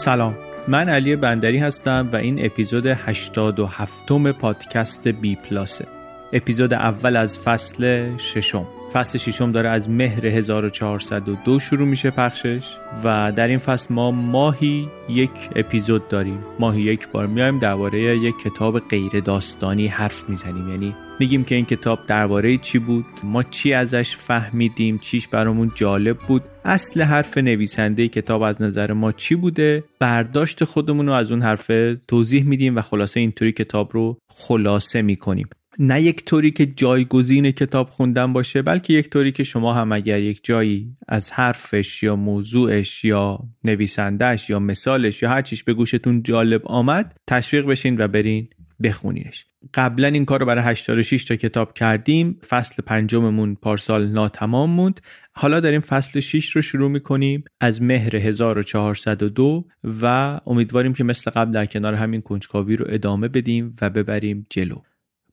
[0.00, 0.34] سلام.
[0.68, 5.86] من علی بندری هستم و این اپیزود 87 پادکست بی پلاسه
[6.32, 8.66] اپیزود اول از فصل ششم.
[8.92, 14.88] فصل ششم داره از مهر 1402 شروع میشه پخشش و در این فصل ما ماهی
[15.08, 16.44] یک اپیزود داریم.
[16.58, 20.68] ماهی یک بار میایم درباره یک کتاب غیر داستانی حرف می‌زنیم.
[20.68, 26.18] یعنی میگیم که این کتاب درباره چی بود ما چی ازش فهمیدیم چیش برامون جالب
[26.18, 26.42] بود.
[26.64, 32.00] اصل حرف نویسنده کتاب از نظر ما چی بوده؟ برداشت خودمون رو از اون حرفه
[32.08, 35.48] توضیح میدیم و خلاصه اینطوری کتاب رو خلاصه می‌کنیم.
[35.78, 40.20] نه یک طوری که جایگزین کتاب خوندن باشه بلکه یک طوری که شما هم اگر
[40.20, 46.22] یک جایی از حرفش یا موضوعش یا نویسندهش یا مثالش یا هر چیش به گوشتون
[46.22, 48.48] جالب آمد تشویق بشین و برین.
[48.82, 52.40] بخونینش قبلا این کار رو برای 86 تا کتاب کردیم.
[52.48, 55.00] فصل پنجممون پارسال ناتمام موند.
[55.32, 59.64] حالا داریم فصل 6 رو شروع می‌کنیم از مهر 1402
[60.02, 64.76] و امیدواریم که مثل قبل در کنار همین کنجکاوی رو ادامه بدیم و ببریم جلو.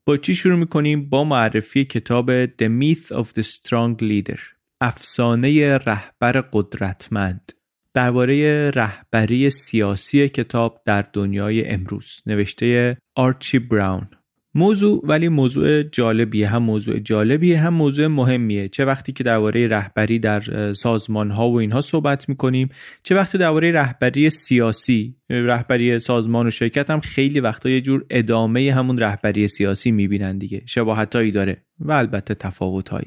[0.06, 4.40] با چی شروع می‌کنیم؟ با معرفی کتاب The Myth of the Strong Leader.
[4.80, 7.52] افسانه رهبر قدرتمند.
[7.98, 14.08] درباره رهبری سیاسی کتاب در دنیای امروز نوشته آرچی براون.
[14.54, 18.68] موضوع ولی موضوع جالبیه هم موضوع جالبیه هم موضوع مهمیه.
[18.68, 22.68] چه وقتی که درباره رهبری در سازمان ها و اینها صحبت می‌کنیم
[23.02, 28.74] چه وقتی درباره رهبری سیاسی رهبری سازمان و شرکت هم خیلی وقتا یه جور ادامه
[28.74, 30.62] همون رهبری سیاسی می‌بینن دیگه.
[30.66, 33.06] شباهتایی داره و البته تفاوتهایی.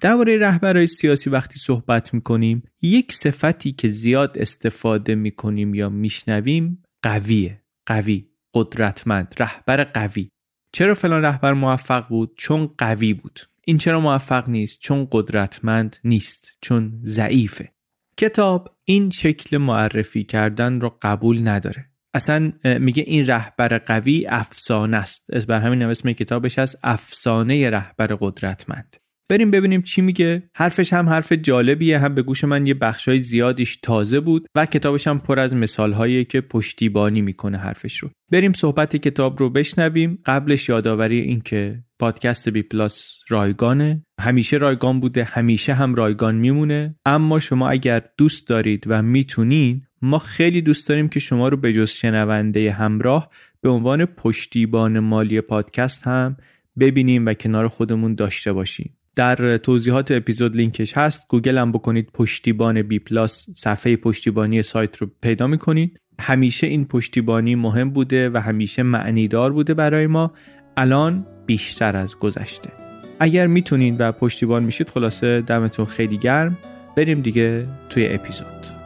[0.00, 7.62] درباره رهبرای سیاسی وقتی صحبت می‌کنیم یک صفتی که زیاد استفاده می‌کنیم یا میشنویم قویه.
[7.86, 10.28] قوی قدرتمند رهبر قوی.
[10.72, 13.40] چرا فلان رهبر موفق بود؟ چون قوی بود.
[13.64, 17.72] این چرا موفق نیست؟ چون قدرتمند نیست چون ضعیفه.
[18.16, 21.90] کتاب این شکل معرفی کردن را قبول نداره.
[22.14, 25.46] اصلا میگه این رهبر قوی افسانه است.
[25.46, 28.96] بر همین اسم کتابش از افسانه رهبر قدرتمند.
[29.30, 30.42] بریم ببینیم چی میگه.
[30.54, 35.06] حرفش هم حرف جالبیه هم به گوش من یه بخشای زیادیش تازه بود و کتابش
[35.06, 38.10] هم پر از مثالهایی که پشتیبانی می‌کنه حرفش رو.
[38.32, 40.18] بریم صحبت کتاب رو بشنویم.
[40.26, 44.02] قبلش یادآوری این که پادکست بی پلاس رایگانه.
[44.20, 46.96] همیشه رایگان بوده همیشه هم رایگان میمونه.
[47.06, 51.72] اما شما اگر دوست دارید و می‌تونین ما خیلی دوست داریم که شما رو به
[51.72, 53.30] جز شنونده همراه
[53.60, 56.36] به عنوان پشتیبان مالی پادکست هم
[56.80, 58.96] ببینیم و کنار خودمون داشته باشیم.
[59.20, 61.28] در توضیحات اپیزود لینکش هست.
[61.28, 66.00] گوگل هم بکنید پشتیبان بی پلاس صفحه پشتیبانی سایت رو پیدا می‌کنید.
[66.20, 70.32] همیشه این پشتیبانی مهم بوده و همیشه معنیدار بوده برای ما.
[70.76, 72.70] الان بیشتر از گذشته.
[73.18, 76.58] اگر می‌تونید و پشتیبان میشید خلاصه دمتون خیلی گرم.
[76.96, 78.79] بریم دیگه توی اپیزود.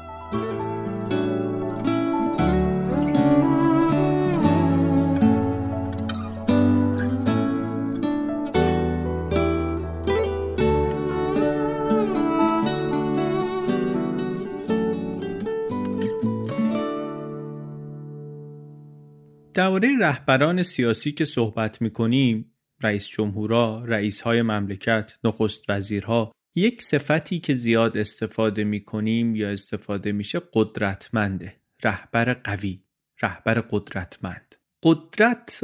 [19.54, 27.38] درباره رهبران سیاسی که صحبت می‌کنیم رئیس جمهورا، رئیس های مملکت، نخست وزیرها یک صفتی
[27.38, 32.80] که زیاد استفاده می‌کنیم یا استفاده میشه قدرتمنده رهبر قوی
[33.22, 34.54] رهبر قدرتمند.
[34.82, 35.60] قدرت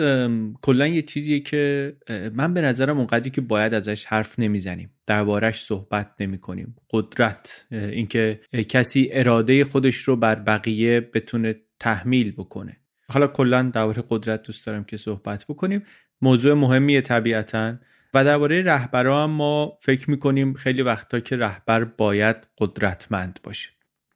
[0.63, 1.97] کلا یه چیزیه که
[2.35, 8.41] من به نظرم اونقدری که باید ازش حرف نمی‌زنیم دربارش صحبت نمی کنیم قدرت اینکه
[8.69, 12.77] کسی اراده خودش رو بر بقیه بتونه تحمیل بکنه.
[13.13, 15.83] حالا کلا درباره قدرت دوست دارم که صحبت بکنیم.
[16.23, 17.75] موضوع مهمیه طبیعتا
[18.15, 23.71] و درباره رهبرا هم ما فکر می‌کنیم خیلی وقتا که رهبر باید قدرتمند باشه.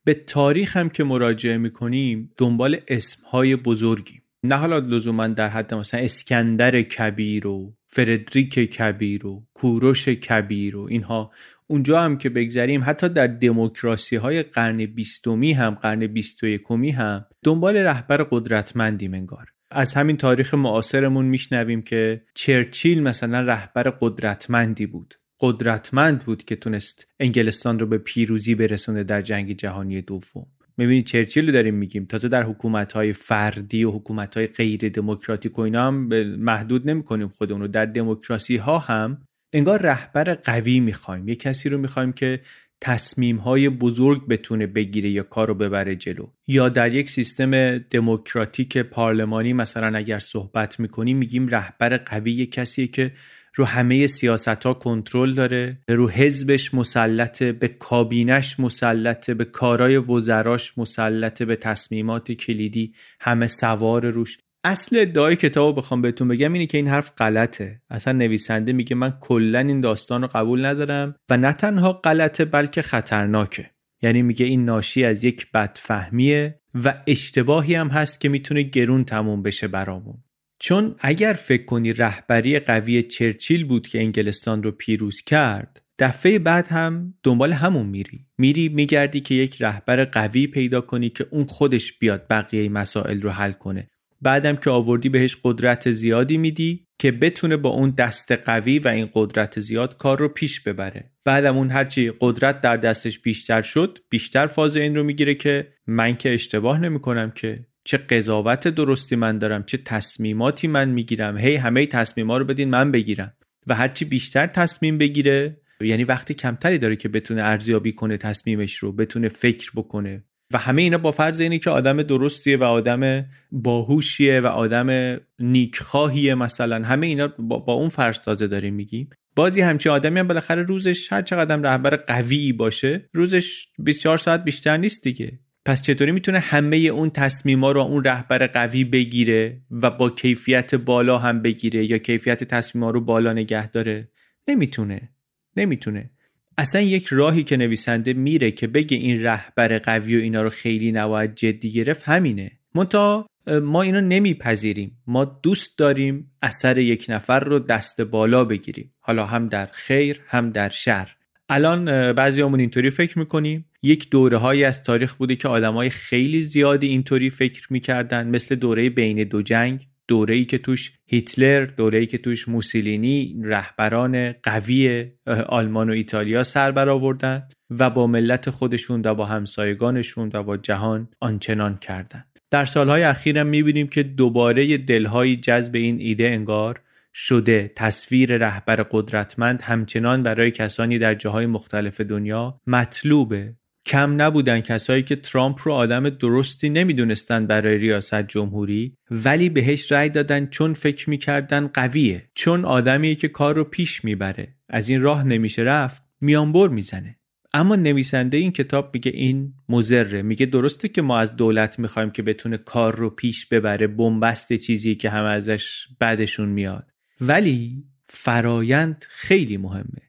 [0.05, 4.23] به تاریخ هم که مراجعه می‌کنیم دنبال اسمهای بزرگیم.
[4.45, 10.87] نه حالا لزوما در حد مثلا اسکندر کبیر و فردریک کبیر و کوروش کبیر و
[10.91, 11.33] اینها.
[11.67, 16.91] اونجا هم که بگذریم حتی در دموکراسی های قرن بیستمی هم قرن بیست و یکمی
[16.91, 24.87] هم دنبال رهبر قدرتمندی منگار از همین تاریخ معاصرمون میشنویم که چرچیل مثلا رهبر قدرتمندی
[24.87, 25.15] بود.
[25.41, 30.47] قدرتمند بود که تونست انگلستان رو به پیروزی برسونه در جنگ جهانی دوم.
[30.77, 32.05] می‌بینید چرچیل رو داریم میگیم.
[32.05, 35.95] تازه در حکومت های فردی و حکومت های غیر دموکراتیک و اینا هم
[36.37, 37.69] محدود نمی‌کنیم خودمون رو.
[37.69, 39.23] در دموکراسی ها هم
[39.53, 41.29] انگار رهبر قوی می‌خوایم.
[41.29, 42.41] یه کسی رو می‌خوایم که
[42.81, 46.27] تصمیم های بزرگ بتونه بگیره یا کار رو ببره جلو.
[46.47, 53.13] یا در یک سیستم دموکراتیک پارلمانی مثلا اگر صحبت می‌کنیم میگیم رهبر قوی کسیه که
[53.55, 60.79] رو همه سیاست ها کنترل داره رو حزبش مسلطه به کابینش مسلطه به کارای وزراش
[60.79, 64.39] مسلطه به تصمیمات کلیدی همه سوار روش.
[64.65, 67.83] اصل ادعای کتاب بخوام بهتون بگم اینه که این حرف غلطه.
[67.91, 72.83] اصلا نویسنده میگه من کلا این داستان رو قبول ندارم و نه تنها غلطه بلکه
[72.83, 73.71] خطرناکه.
[74.03, 79.43] یعنی میگه این ناشی از یک بدفهمیه و اشتباهی هم هست که می‌تونه گرون تموم
[79.43, 80.24] بشه برامون.
[80.59, 86.67] چون اگر فکر کنی رهبری قوی چرچیل بود که انگلستان رو پیروز کرد دفعه بعد
[86.67, 88.27] هم دنبال همون میری.
[88.39, 93.31] میری میگردی که یک رهبر قوی پیدا کنی که اون خودش بیاد بقیه مسائل رو
[93.31, 93.91] حل کنه.
[94.23, 99.09] بعدم که آوردی بهش قدرت زیادی میدی که بتونه با اون دست قوی و این
[99.15, 101.11] قدرت زیاد کار رو پیش ببره.
[101.25, 106.17] بعدم اون هرچی قدرت در دستش بیشتر شد بیشتر فاز این رو می‌گیره که من
[106.17, 111.39] که اشتباه نمی‌کنم که چه قضاوت درستی من دارم چه تصمیماتی من می‌گیرم.
[111.39, 113.33] هی همه تصمیما رو بدین من بگیرم.
[113.67, 118.93] و هرچی بیشتر تصمیم بگیره یعنی وقتی کمتری داره که بتونه ارزیابی کنه تصمیمش رو
[118.93, 120.25] بتونه فکر بکنه.
[120.53, 126.35] و همه اینا با فرض اینه که آدم درستیه و آدم باهوشیه و آدم نیکخواهیه
[126.35, 126.85] مثلا.
[126.85, 129.11] همه اینا با, اون فرض تازه داریم میگیم.
[129.37, 134.77] بازی همچی آدمی هم بالاخره روزش هر چقدر رهبر قوی باشه روزش 24 ساعت بیشتر
[134.77, 135.39] نیست دیگه.
[135.65, 141.19] پس چطوری می‌تونه همه اون تصمیما رو اون رهبر قوی بگیره و با کیفیت بالا
[141.19, 144.09] هم بگیره یا کیفیت تصمیما رو بالا نگه داره؟
[144.49, 145.09] نمی‌تونه.
[145.57, 146.11] نمی‌تونه.
[146.59, 150.93] اصلا یک راهی که نویسنده میره که بگه این رهبر قوی و اینا رو خیلی
[150.93, 152.51] نباید جدی گرفت همینه.
[152.75, 153.27] منتها
[153.63, 155.03] ما اینو نمیپذیریم.
[155.07, 158.95] ما دوست داریم اثر یک نفر رو دست بالا بگیریم.
[158.99, 161.15] حالا هم در خیر هم در شر.
[161.49, 163.71] الان بعضی همون اینطوری فکر می‌کنیم.
[163.83, 168.91] یک دوره هایی از تاریخ بوده که آدمای خیلی زیادی اینطوری فکر می‌کردن مثل دوره
[168.91, 175.05] بین دو جنگ دوره ای که توش هیتلر دوره ای که توش موسولینی رهبران قوی
[175.47, 181.09] آلمان و ایتالیا سر برآوردن و با ملت خودشون و با همسایگانشون و با جهان
[181.21, 186.81] آنچنان کردند در سالهای اخیرم می‌بینیم که دوباره دلهایی جذب این ایده انگار
[187.15, 193.55] شده تصویر رهبر قدرتمند همچنان برای کسانی در جاهای مختلف دنیا مطلوبه.
[193.87, 200.09] کم نبودن کسایی که ترامپ رو آدم درستی نمی‌دونستن برای ریاست جمهوری ولی بهش رأی
[200.09, 204.55] دادن چون فکر می‌کردن قویه چون آدمیه که کار رو پیش می‌بره.
[204.69, 207.17] از این راه نمیشه رفت میانبر می‌زنه.
[207.55, 212.23] اما نویسنده این کتاب میگه این مزره میگه درسته که ما از دولت می‌خوایم که
[212.23, 216.94] بتونه کار رو پیش ببره بنبست چیزی که همه ازش بعدشون میاد.
[217.27, 220.05] ولی فرایند خیلی مهمه.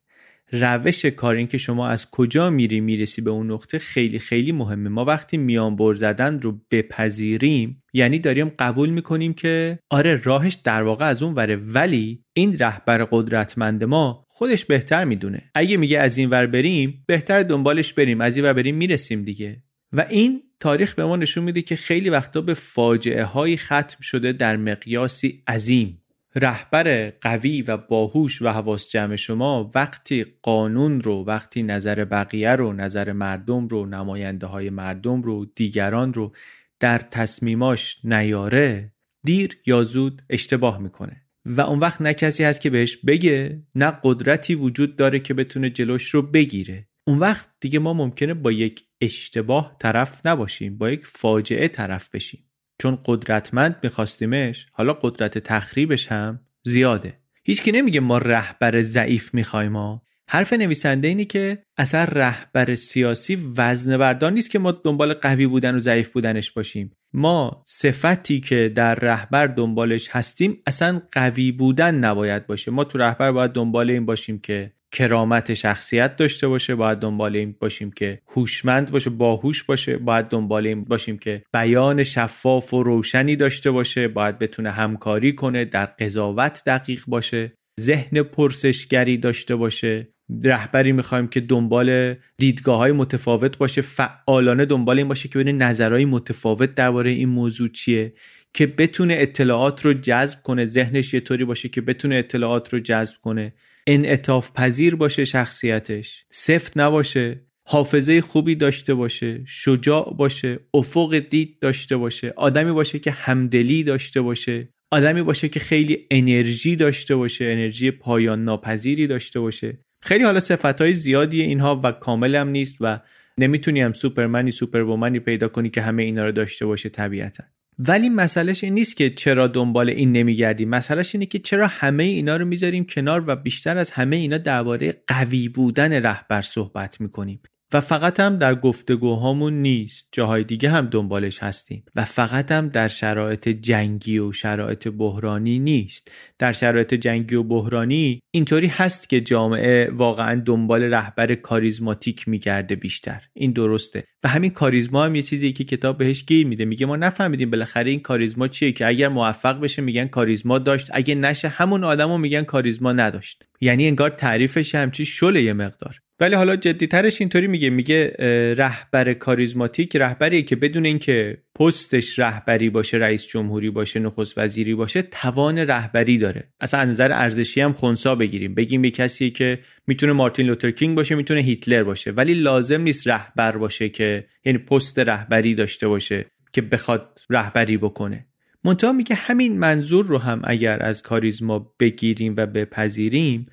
[0.51, 4.89] روش کار این که شما از کجا میری می‌رسی به اون نقطه خیلی خیلی مهمه.
[4.89, 10.83] ما وقتی میان بر زدن رو بپذیریم یعنی داریم قبول می‌کنیم که آره راهش در
[10.83, 15.41] واقع از اون وره ولی این رهبر قدرتمند ما خودش بهتر می‌دونه.
[15.55, 19.63] اگه میگه از این ور بریم بهتر دنبالش بریم از این ور بریم می‌رسیم دیگه.
[19.93, 24.31] و این تاریخ به ما نشون میده که خیلی وقتا به فاجعه هایی ختم شده
[24.31, 26.01] در مقیاسی عظیم.
[26.35, 32.73] رهبر قوی و باهوش و حواس جمع شما وقتی قانون رو وقتی نظر بقیه رو
[32.73, 36.35] نظر مردم رو نماینده های مردم رو دیگران رو
[36.79, 38.93] در تصمیماش نیاره
[39.25, 41.21] دیر یا زود اشتباه می‌کنه.
[41.45, 45.69] و اون وقت نه کسی هست که بهش بگه نه قدرتی وجود داره که بتونه
[45.69, 46.87] جلوش رو بگیره.
[47.07, 52.44] اون وقت دیگه ما ممکنه با یک اشتباه طرف نباشیم با یک فاجعه طرف بشیم.
[52.79, 57.19] چون قدرتمند میخواستیمش حالا قدرت تخریبش هم زیاده.
[57.43, 63.97] هیچکی نمیگه ما رهبر ضعیف می‌خوایم ما حرف نویسنده اینه که اصلا رهبر سیاسی وزن
[63.97, 66.91] بردار نیست که ما دنبال قوی بودن و ضعیف بودنش باشیم.
[67.13, 72.71] ما صفتی که در رهبر دنبالش هستیم اصلا قوی بودن نباید باشه.
[72.71, 77.55] ما تو رهبر باید دنبال این باشیم که کرامت شخصیت داشته باشه باید دنبال این
[77.59, 83.35] باشیم که هوشمند باشه باهوش باشه باید دنبال این باشیم که بیان شفاف و روشنی
[83.35, 90.07] داشته باشه باید بتونه همکاری کنه در قضاوت دقیق باشه ذهن پرسشگری داشته باشه.
[90.43, 96.05] رهبری می‌خوایم که دنبال دیدگاه های متفاوت باشه فعالانه دنبال این باشه که ببینه نظرهای
[96.05, 98.13] متفاوت درباره این موضوع چیه
[98.53, 103.17] که بتونه اطلاعات رو جذب کنه ذهنش یه طوری باشه که بتونه اطلاعات رو جذب
[103.21, 103.53] کنه.
[103.87, 106.25] انعطاف پذیر باشه شخصیتش.
[106.31, 113.11] سفت نباشه حافظه خوبی داشته باشه شجاع باشه افق دید داشته باشه آدمی باشه که
[113.11, 119.77] همدلی داشته باشه آدمی باشه که خیلی انرژی داشته باشه انرژی پایان ناپذیری داشته باشه.
[120.03, 122.99] خیلی حالا صفت های زیادی اینها و کامل هم نیست و
[123.37, 127.43] نمی‌تونی هم سوپرمنی سوپرومنی پیدا کنی که همه اینا رو داشته باشه طبیعتا.
[127.79, 130.69] ولی مسئلهش این نیست که چرا دنبال این نمیگردیم.
[130.69, 135.03] مسئلهش اینه که چرا همه اینا رو می‌ذاریم کنار و بیشتر از همه اینا درباره
[135.07, 137.39] قوی بودن رهبر صحبت می‌کنیم.
[137.73, 140.07] و فقط هم در گفتگوهامون نیست.
[140.11, 141.83] جاهای دیگه هم دنبالش هستیم.
[141.95, 146.11] و فقط هم در شرایط جنگی و شرایط بحرانی نیست.
[146.39, 153.21] در شرایط جنگی و بحرانی اینطوری هست که جامعه واقعا دنبال رهبر کاریزماتیک میگرده بیشتر.
[153.33, 154.03] این درسته.
[154.23, 156.65] و همین کاریزما هم یه چیزی که کتاب بهش گیر میده.
[156.65, 160.89] میگه ما نفهمیدیم بالاخره این کاریزما چیه که اگر موفق بشه میگن کاریزما داشت.
[160.93, 163.43] اگه نشه همون آدمو میگن کاریزما نداشت.
[163.61, 165.99] یعنی انگار تعریفش همچی شله یه مقدار.
[166.19, 168.15] ولی حالا جدیترش اینطوری میگه میگه
[168.57, 175.01] رهبر کاریزماتیک رهبری که بدون اینکه پستش رهبری باشه رئیس جمهوری باشه نخست وزیری باشه
[175.01, 176.43] توان رهبری داره.
[176.59, 178.55] اصلا از نظر ارزشی هم خونسا بگیریم.
[178.55, 183.07] بگیم یه کسی که می‌تونه مارتین لوتر کینگ باشه می‌تونه هیتلر باشه ولی لازم نیست
[183.07, 188.25] رهبر باشه که یعنی پست رهبری داشته باشه که بخواد رهبری بکنه.
[188.63, 193.45] منتها میگه همین منظور رو هم اگر از کاریزما بگیریم و بپذیریم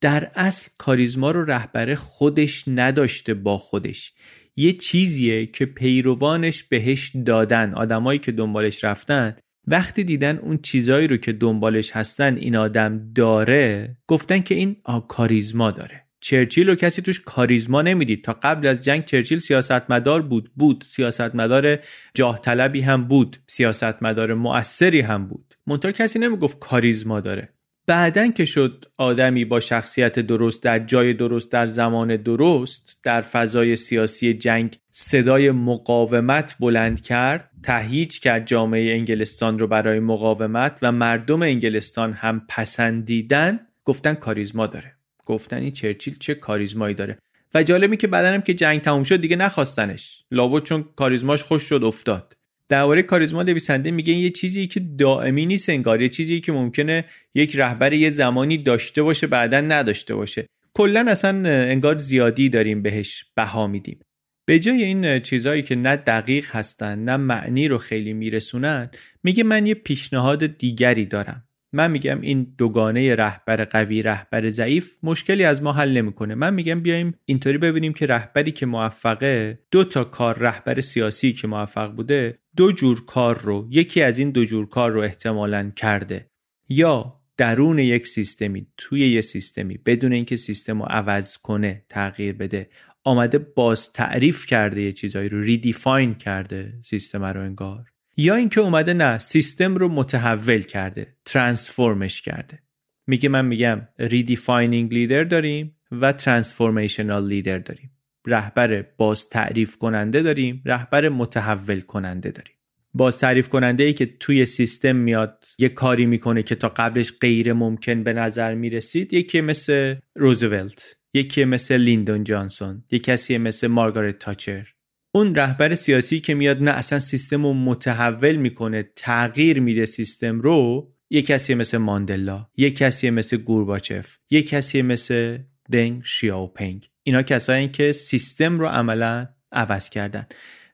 [0.00, 4.12] در اصل کاریزما رو رهبر خودش نداشته با خودش.
[4.56, 7.74] یه چیزیه که پیروانش بهش دادن.
[7.74, 9.36] آدمایی که دنبالش رفتن
[9.66, 15.00] وقتی دیدن اون چیزایی رو که دنبالش هستن این آدم داره گفتن که این آ
[15.00, 16.04] کاریزما داره.
[16.20, 18.24] چرچیل رو کسی توش کاریزما نمی‌دید.
[18.24, 20.50] تا قبل از جنگ چرچیل سیاستمدار بود.
[20.56, 20.84] بود.
[20.86, 21.78] سیاستمدار
[22.14, 23.36] جاه طلبی هم بود.
[23.46, 25.54] سیاستمدار مؤثری هم بود.
[25.66, 27.48] منتها کسی نمی‌گفت کاریزما داره.
[27.88, 33.76] بعدن که شد آدمی با شخصیت درست در جای درست در زمان درست در فضای
[33.76, 41.42] سیاسی جنگ صدای مقاومت بلند کرد تهیج کرد جامعه انگلستان رو برای مقاومت و مردم
[41.42, 44.94] انگلستان هم پسندیدن گفتن کاریزما داره.
[45.24, 47.18] گفتن این چرچیل چه کاریزمایی داره.
[47.54, 50.24] و جالبی که بعدنم که جنگ تموم شد دیگه نخواستنش.
[50.30, 52.37] لابد چون کاریزماش خوش شد افتاد.
[52.68, 57.56] درباره کاریزما نویسنده میگه یه چیزی که دائمی نیست انگار یه چیزی که ممکنه یک
[57.56, 60.46] رهبر یه زمانی داشته باشه بعدا نداشته باشه.
[60.74, 64.00] کلا اصلا انگار زیادی داریم بهش بها میدیم.
[64.46, 68.90] به جای این چیزهایی که نه دقیق هستن نه معنی رو خیلی میرسونن
[69.22, 71.47] میگه من یه پیشنهاد دیگری دارم.
[71.72, 76.34] من میگم این دوگانه رهبر قوی رهبر ضعیف مشکلی از ما حل نمی‌کنه.
[76.34, 81.46] من میگم بیایم اینطوری ببینیم که رهبری که موفقه دو تا کار رهبر سیاسی که
[81.46, 86.30] موفق بوده دو جور کار رو یکی از این دو جور کار رو احتمالا کرده.
[86.68, 92.70] یا درون یک سیستمی توی یه سیستمی بدون اینکه سیستم رو عوض کنه تغییر بده.
[93.04, 97.84] آمده باز تعریف کرده یه چیزایی رو redefine کرده سیستم رو انگار.
[98.20, 102.58] یا اینکه اومده نه سیستم رو متحول کرده transform ش کرده.
[103.06, 107.90] میگه من میگم redefining leader داریم و transformational leader داریم.
[108.26, 112.54] رهبر باز تعریف کننده داریم رهبر متحول کننده داریم.
[112.94, 117.52] باز تعریف کننده ای که توی سیستم میاد یه کاری می‌کنه که تا قبلش غیر
[117.52, 124.18] ممکن به نظر می‌رسید یکی مثل روزولت یکی مثل لیندون جانسون یکی کسی مثل مارگارت
[124.18, 124.74] تاچر
[125.18, 130.90] اون رهبر سیاسی که میاد نه اصلا سیستم رو متحول می‌کنه تغییر میده سیستم رو
[131.10, 135.38] یه کسی مثل ماندلا یه کسی مثل گورباچف یه کسی مثل
[135.72, 136.88] دنگ شیاوپنگ.
[137.02, 140.26] اینا کسایی که سیستم رو عملا عوض کردن.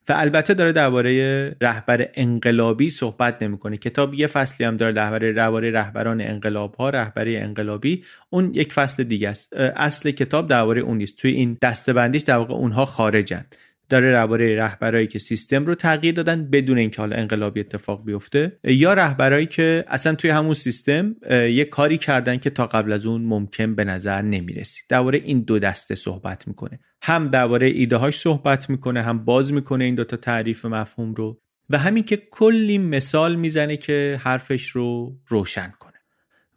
[0.09, 3.77] و البته داره درباره رهبر انقلابی صحبت نمی‌کنه.
[3.77, 8.05] کتاب یه فصلی هم داره درباره درباره رهبران انقلاب ها رهبری انقلابی.
[8.31, 9.53] اون یک فصل دیگه است.
[9.57, 11.17] اصل کتاب درباره اون نیست.
[11.17, 13.45] توی این دستبندیش در واقع اونها خارجن.
[13.89, 18.95] داره درباره رهبرایی که سیستم رو تغییر دادن بدون اینکه حالا انقلابی اتفاق بیفته یا
[18.95, 23.75] رهبرایی که اصلا توی همون سیستم یه کاری کردن که تا قبل از اون ممکن
[23.75, 24.85] به نظر نمی‌رسید.
[24.89, 26.81] درباره این دو دسته صحبت می‌کنه.
[27.03, 31.41] هم درباره ایده هاش صحبت می‌کنه هم باز می‌کنه این دوتا تعریف مفهوم رو.
[31.71, 35.94] و همین که کلی مثال می‌زنه که حرفش رو روشن کنه.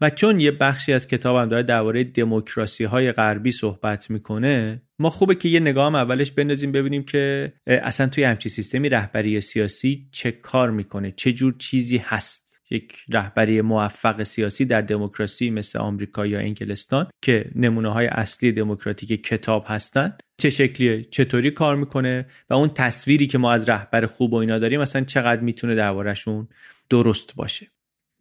[0.01, 5.36] و چون یه بخشی از کتابم داره درباره دموکراسی های غربی صحبت می‌کنه ما خوبه
[5.36, 10.72] که یه نگاه اولش بندازیم ببینیم که اصلا توی همچی سیستمی رهبری سیاسی چه کار
[10.72, 12.48] می‌کنه چه جور چیزی هست.
[12.70, 19.24] یک رهبری موفق سیاسی در دموکراسی مثل آمریکا یا انگلستان که نمونه های اصلی دموکراتیک
[19.24, 24.34] کتاب هستن چه شکلیه چطوری کار می‌کنه و اون تصویری که ما از رهبر خوب
[24.34, 26.48] و اینا داریم مثلا چقدر می‌تونه دربارهشون
[26.89, 27.68] درست باشه.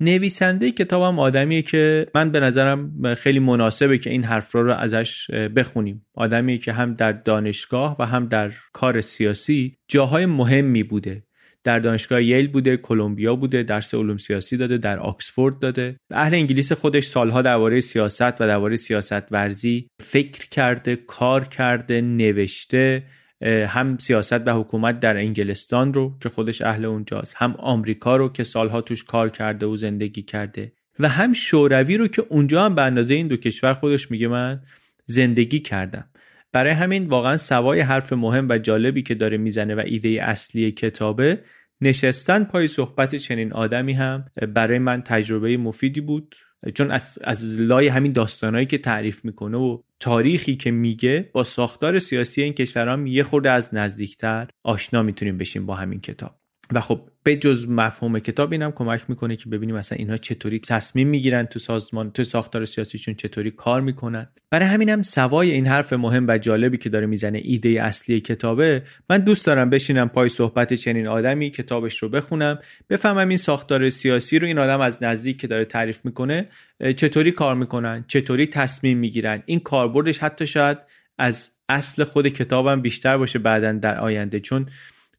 [0.01, 6.07] نویسنده کتابم آدمیه که من به نظرم خیلی مناسبه که این حرف رو, ازش بخونیم.
[6.15, 11.23] آدمی که هم در دانشگاه و هم در کار سیاسی جاهای مهمی بوده.
[11.65, 15.97] در دانشگاه ییل بوده کلمبیا بوده درس علوم سیاسی داده در آکسفورد داده.
[16.11, 23.03] اهل انگلیس خودش سالها درباره سیاست و درباره سیاست ورزی فکر کرده کار کرده نوشته.
[23.47, 28.43] هم سیاست و حکومت در انگلستان رو که خودش اهل اونجاست هم آمریکا رو که
[28.43, 30.73] سالها توش کار کرده و زندگی کرده.
[30.99, 34.63] و هم شوروی رو که اونجا هم به اندازه این دو کشور خودش میگه من
[35.05, 36.11] زندگی کردم.
[36.53, 41.41] برای همین واقعا سوای حرف مهم و جالبی که داره می‌زنه و ایده اصلی کتابه
[41.81, 44.25] نشستن پای صحبت چنین آدمی هم
[44.55, 46.35] برای من تجربه مفیدی بود.
[46.75, 51.99] چون از, از لای همین داستانهایی که تعریف می‌کنه و تاریخی که میگه با ساختار
[51.99, 56.41] سیاسی این کشورها یه خورده از نزدیکتر آشنا می‌تونیم بشیم با همین کتاب.
[56.73, 61.09] و خب به جز مفهوم کتاب اینم کمک می‌کنه که ببینیم مثلا اینها چطوری تصمیم
[61.09, 64.29] می‌گیرن تو سازمان تو ساختار سیاسیشون چطوری کار می‌کنن.
[64.51, 68.83] برای همینم سوای این حرف مهم و جالبی که داره می‌زنه ایده اصلی کتابه.
[69.11, 72.59] من دوست دارم بشینم پای صحبت چنین آدمی کتابش رو بخونم
[72.91, 76.49] بفهمم این ساختار سیاسی رو این آدم از نزدیک که داره تعریف می‌کنه
[76.97, 79.43] چطوری کار می‌کنن چطوری تصمیم می‌گیرن.
[79.47, 80.79] این کاربردش حتی شاید
[81.19, 84.41] از اصل خود کتابم بیشتر باشه بعدا در آینده.
[84.41, 84.67] چون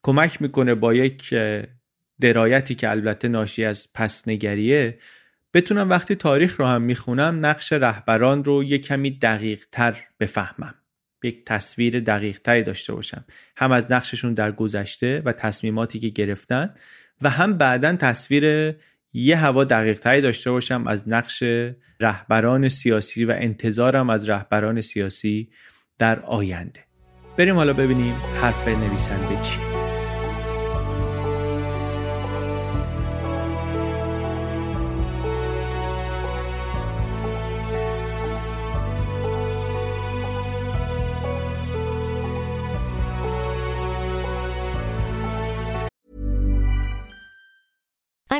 [0.03, 1.33] کمک می‌کنه با یک
[2.21, 4.99] درایتی که البته ناشی از پسنگریه
[5.53, 10.75] بتونم وقتی تاریخ رو هم می‌خونم نقش رهبران رو یک کمی دقیق تر بفهمم.
[11.23, 13.25] یک تصویر دقیق تری داشته باشم.
[13.57, 16.73] هم از نقششون در گذشته و تصمیماتی که گرفتن
[17.21, 18.75] و هم بعدا تصویر
[19.13, 21.43] یه هوا دقیق تری داشته باشم از نقش
[21.99, 25.49] رهبران سیاسی و انتظارم از رهبران سیاسی
[25.97, 26.83] در آینده.
[27.37, 29.76] بریم حالا ببینیم حرف نویسنده چی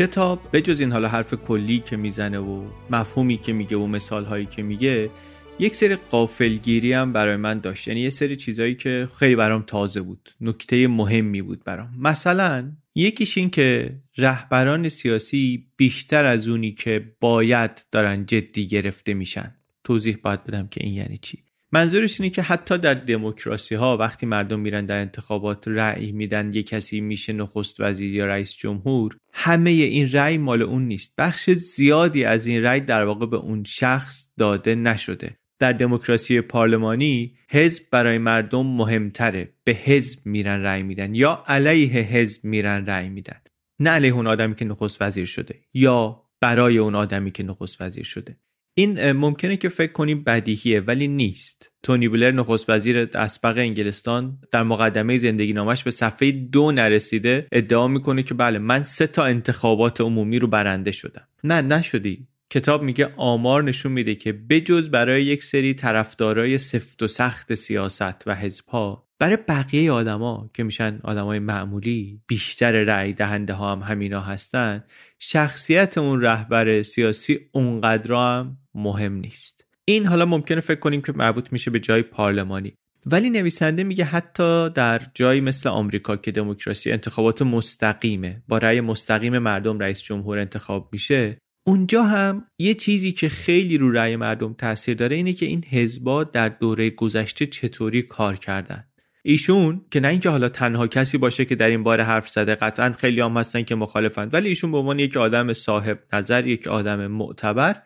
[0.00, 4.46] کتاب جز این حالا حرف کلی که می‌زنه و مفهومی که میگه و مثال هایی
[4.46, 5.10] که میگه
[5.58, 7.88] یک سری قافلگیری هم برای من داشت.
[7.88, 11.94] یعنی یه سری چیزهایی که خیلی برام تازه بود نکته مهمی بود برام.
[11.98, 19.54] مثلا یکیش این که رهبران سیاسی بیشتر از اونی که باید دارن جدی گرفته میشن.
[19.84, 21.38] توضیح باید بدم که این یعنی چی.
[21.72, 26.62] منظورش اینه که حتی در دموکراسی ها وقتی مردم میرن در انتخابات رأی میدن یه
[26.62, 31.14] کسی میشه نخست وزیر یا رئیس جمهور همه این رأی مال اون نیست.
[31.18, 35.36] بخش زیادی از این رأی در واقع به اون شخص داده نشده.
[35.58, 39.54] در دموکراسی پارلمانی حزب برای مردم مهمتره.
[39.64, 43.40] به حزب میرن رأی میدن یا علیه حزب میرن رأی میدن.
[43.80, 48.04] نه علیه اون آدمی که نخست وزیر شده یا برای اون آدمی که نخست وزیر
[48.04, 48.36] شده.
[48.80, 51.72] این ممکنه که فکر کنیم بدیهیه ولی نیست.
[51.82, 57.88] تونی بلر نخست وزیر اسبق انگلستان در مقدمه زندگی نامش به صفحه دو نرسیده ادعا
[57.88, 61.28] می‌کنه که بله من سه تا انتخابات عمومی رو برنده شدم.
[61.44, 62.26] نه نشدی.
[62.50, 68.26] کتاب میگه آمار نشون میده که بجز برای یک سری طرفدارای سفت و سخت سیاست
[68.26, 74.20] و حزبها برای بقیه آدما که میشن آدمای معمولی بیشتر رأی دهنده ها هم همینا
[74.20, 74.84] هستن
[75.18, 79.64] شخصیت اون رهبر سیاسی اونقدر هم مهم نیست.
[79.84, 82.74] این حالا ممکنه فکر کنیم که مربوط میشه به جای پارلمانی.
[83.06, 89.38] ولی نویسنده میگه حتی در جایی مثل آمریکا که دموکراسی انتخابات مستقیمه با رأی مستقیم
[89.38, 94.94] مردم رئیس جمهور انتخاب میشه اونجا هم یه چیزی که خیلی رو رأی مردم تاثیر
[94.94, 98.84] داره اینه که این حزبا در دوره گذشته چطوری کار کردن.
[99.22, 102.92] ایشون که نه اینکه حالا تنها کسی باشه که در این باره حرف زده قطعا
[102.92, 107.06] خیلی هم هستن که مخالفند ولی ایشون به عنوان یک آدم صاحب نظر یک آدم
[107.06, 107.76] معتبر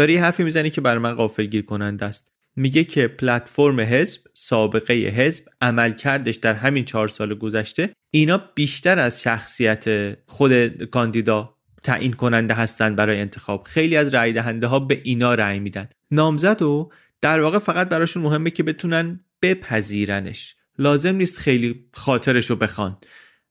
[0.00, 2.32] داره یه حرفی می‌زنه که برای من غافلگیر کننده است.
[2.56, 9.22] میگه که پلتفرم حزب سابقه حزب عملکردش در همین چهار سال گذشته اینا بیشتر از
[9.22, 13.62] شخصیت خود کاندیدا تعیین کننده هستند برای انتخاب.
[13.62, 15.88] خیلی از رای دهنده ها به اینا رأی میدن.
[16.10, 20.54] نامزد و در واقع فقط براشون مهمه که بتونن بپذیرنش.
[20.78, 22.98] لازم نیست خیلی خاطرش رو بخوان.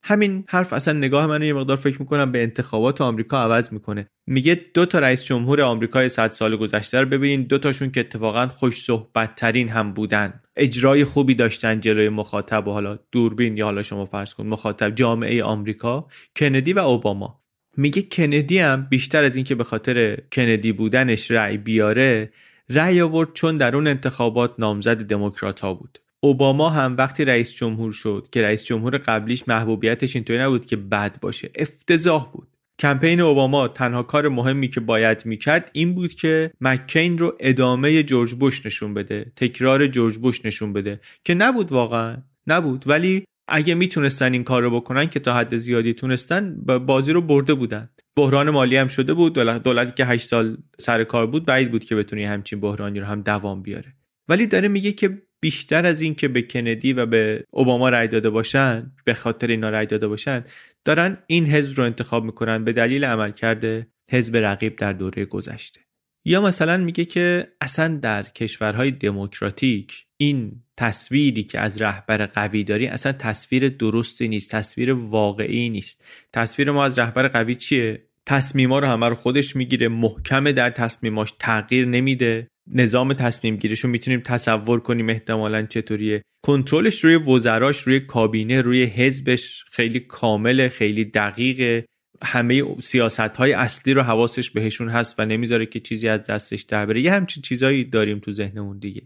[0.04, 4.08] همین حرف اصلا نگاه من یه مقدار فکر می‌کنم به انتخابات آمریکا عوض می‌کنه.
[4.28, 8.48] میگه دو تا رئیس جمهور آمریکای 100 سال گذشته رو ببینین دو تاشون که اتفاقا
[8.48, 10.42] خوش صحبت ترین هم بودن.
[10.56, 15.44] اجرای خوبی داشتن جلوی مخاطب و حالا دوربین یا حالا شما فرض کن مخاطب جامعه
[15.44, 17.42] آمریکا کندی و اوباما.
[17.78, 22.30] میگه کندی هم بیشتر از اینکه به خاطر کندی بودنش رأی بیاره
[22.70, 26.00] رأی آورد چون در اون انتخابات نامزد دموکرات ها بود.
[26.24, 31.20] اوباما هم وقتی رئیس جمهور شد که رئیس جمهور قبلیش محبوبیتش اینطوری نبود که بد
[31.20, 32.48] باشه افتضاح بود.
[32.80, 38.34] کمپین اوباما تنها کار مهمی که باید می‌کرد این بود که مکین رو ادامه جورج
[38.34, 42.84] بوش نشون بده تکرار جورج بوش نشون بده که نبود واقعا نبود.
[42.88, 46.56] ولی اگه می‌تونستن این کار رو بکنن که تا حد زیادی تونستن
[46.86, 47.90] بازی رو برده بودن.
[48.16, 51.96] بحران مالی هم شده بود دولتی که 8 سال سر کار بود بعید بود که
[51.96, 53.96] بتونی همچین بحرانی رو هم دوام بیاره.
[54.28, 58.30] ولی داره میگه که بیشتر از این که به کندی و به اوباما رای داده
[58.30, 60.44] باشن به خاطر اینا رای داده باشن
[60.86, 65.80] دارن این حزب رو انتخاب می‌کنن به دلیل عمل کرده حزب رقیب در دوره گذشته.
[66.26, 72.88] یا مثلا میگه که اصلا در کشورهای دموکراتیک این تصویری که از رهبر قوی داری
[72.88, 76.04] اصلا تصویر درستی نیست تصویر واقعی نیست.
[76.34, 81.34] تصویر ما از رهبر قوی چیه؟ تصمیما رو همه رو خودش می‌گیره محکم در تصمیماش
[81.40, 82.48] تغییر نمیده.
[82.74, 86.22] نظام تصمیم گیریش رو می‌تونیم تصور کنیم احتمالا چطوریه.
[86.46, 91.86] کنترلش روی وزراش روی کابینه روی حزبش خیلی کامل خیلی دقیقه.
[92.24, 96.86] همه سیاست های اصلی رو حواسش بهشون هست و نمی‌ذاره که چیزی از دستش در
[96.86, 97.02] بره.
[97.02, 99.02] یه همچین چیزایی داریم تو ذهنمون دیگه.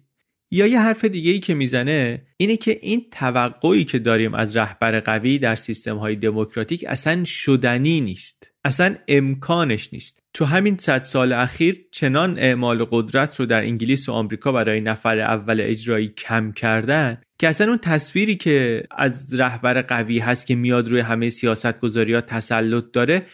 [0.52, 5.00] یا یه حرف دیگه ای که می‌زنه اینه که این توقعی که داریم از رهبر
[5.00, 8.52] قوی در سیستم های دموکراتیک اصلا شدنی نیست.
[8.64, 10.23] اصلا امکانش نیست.
[10.34, 15.20] تو همین صد سال اخیر چنان اعمال قدرت رو در انگلیس و آمریکا برای نفر
[15.20, 20.90] اول اجرایی کم کردن که اصلا اون تصویری که از رهبر قوی هست که میاد
[20.90, 23.26] روی همه سیاست گذاری ها تسلط داره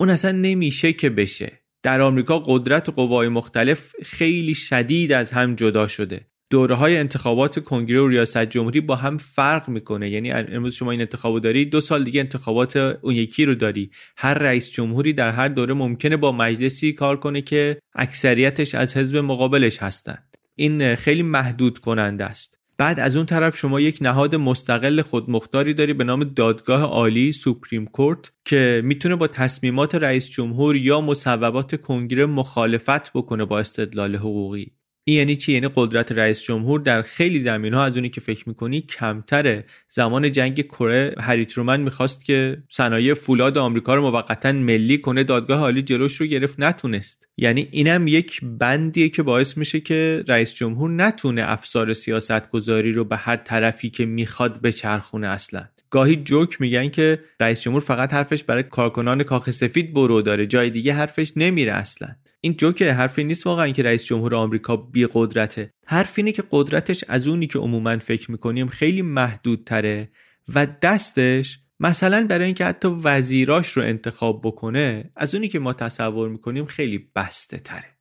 [0.00, 1.52] اون اصلا نمیشه که بشه.
[1.82, 6.20] در آمریکا قدرت قوای مختلف خیلی شدید از هم جدا شده.
[6.50, 10.10] دوره های انتخابات کنگره و ریاست جمهوری با هم فرق می‌کنه.
[10.10, 13.90] یعنی امروز شما این انتخابو داری دو سال دیگه انتخابات اون یکی رو داری.
[14.16, 19.16] هر رئیس جمهوری در هر دوره ممکنه با مجلسی کار کنه که اکثریتش از حزب
[19.16, 20.18] مقابلش هستن.
[20.54, 22.58] این خیلی محدود کننده است.
[22.78, 27.86] بعد از اون طرف شما یک نهاد مستقل خودمختاری داری به نام دادگاه عالی سوپریم
[27.86, 34.77] کورت که می‌تونه با تصمیمات رئیس جمهور یا مصوبات کنگره مخالفت بکنه با استدلال حقوقی.
[35.08, 38.48] این یعنی چی؟ یعنی قدرت رئیس جمهور در خیلی زمین ها از اونی که فکر
[38.48, 44.98] می‌کنی کمتره زمان جنگ کره هری ترومن می‌خواست که صنایع فولاد آمریکا رو موقتا ملی
[44.98, 47.28] کنه دادگاه عالی جلوش رو گرفت نتونست.
[47.36, 53.04] یعنی اینم یک بندیه که باعث میشه که رئیس جمهور نتونه افسار سیاست گذاری رو
[53.04, 55.64] به هر طرفی که می‌خواد بچرخونه اصلا.
[55.90, 60.70] گاهی جوک میگن که رئیس جمهور فقط حرفش برای کارکنان کاخ سفید برو داره جای
[60.70, 62.08] دیگه حرفش نمیره اصلا.
[62.40, 67.04] این جوکه حرفی نیست واقعا که رئیس جمهور آمریکا بی قدرته حرف اینه که قدرتش
[67.08, 70.10] از اونی که عموما فکر می‌کنیم خیلی محدودتره
[70.54, 76.28] و دستش مثلا برای اینکه حتی وزیراش رو انتخاب بکنه از اونی که ما تصور
[76.28, 77.97] می‌کنیم خیلی بسته تره.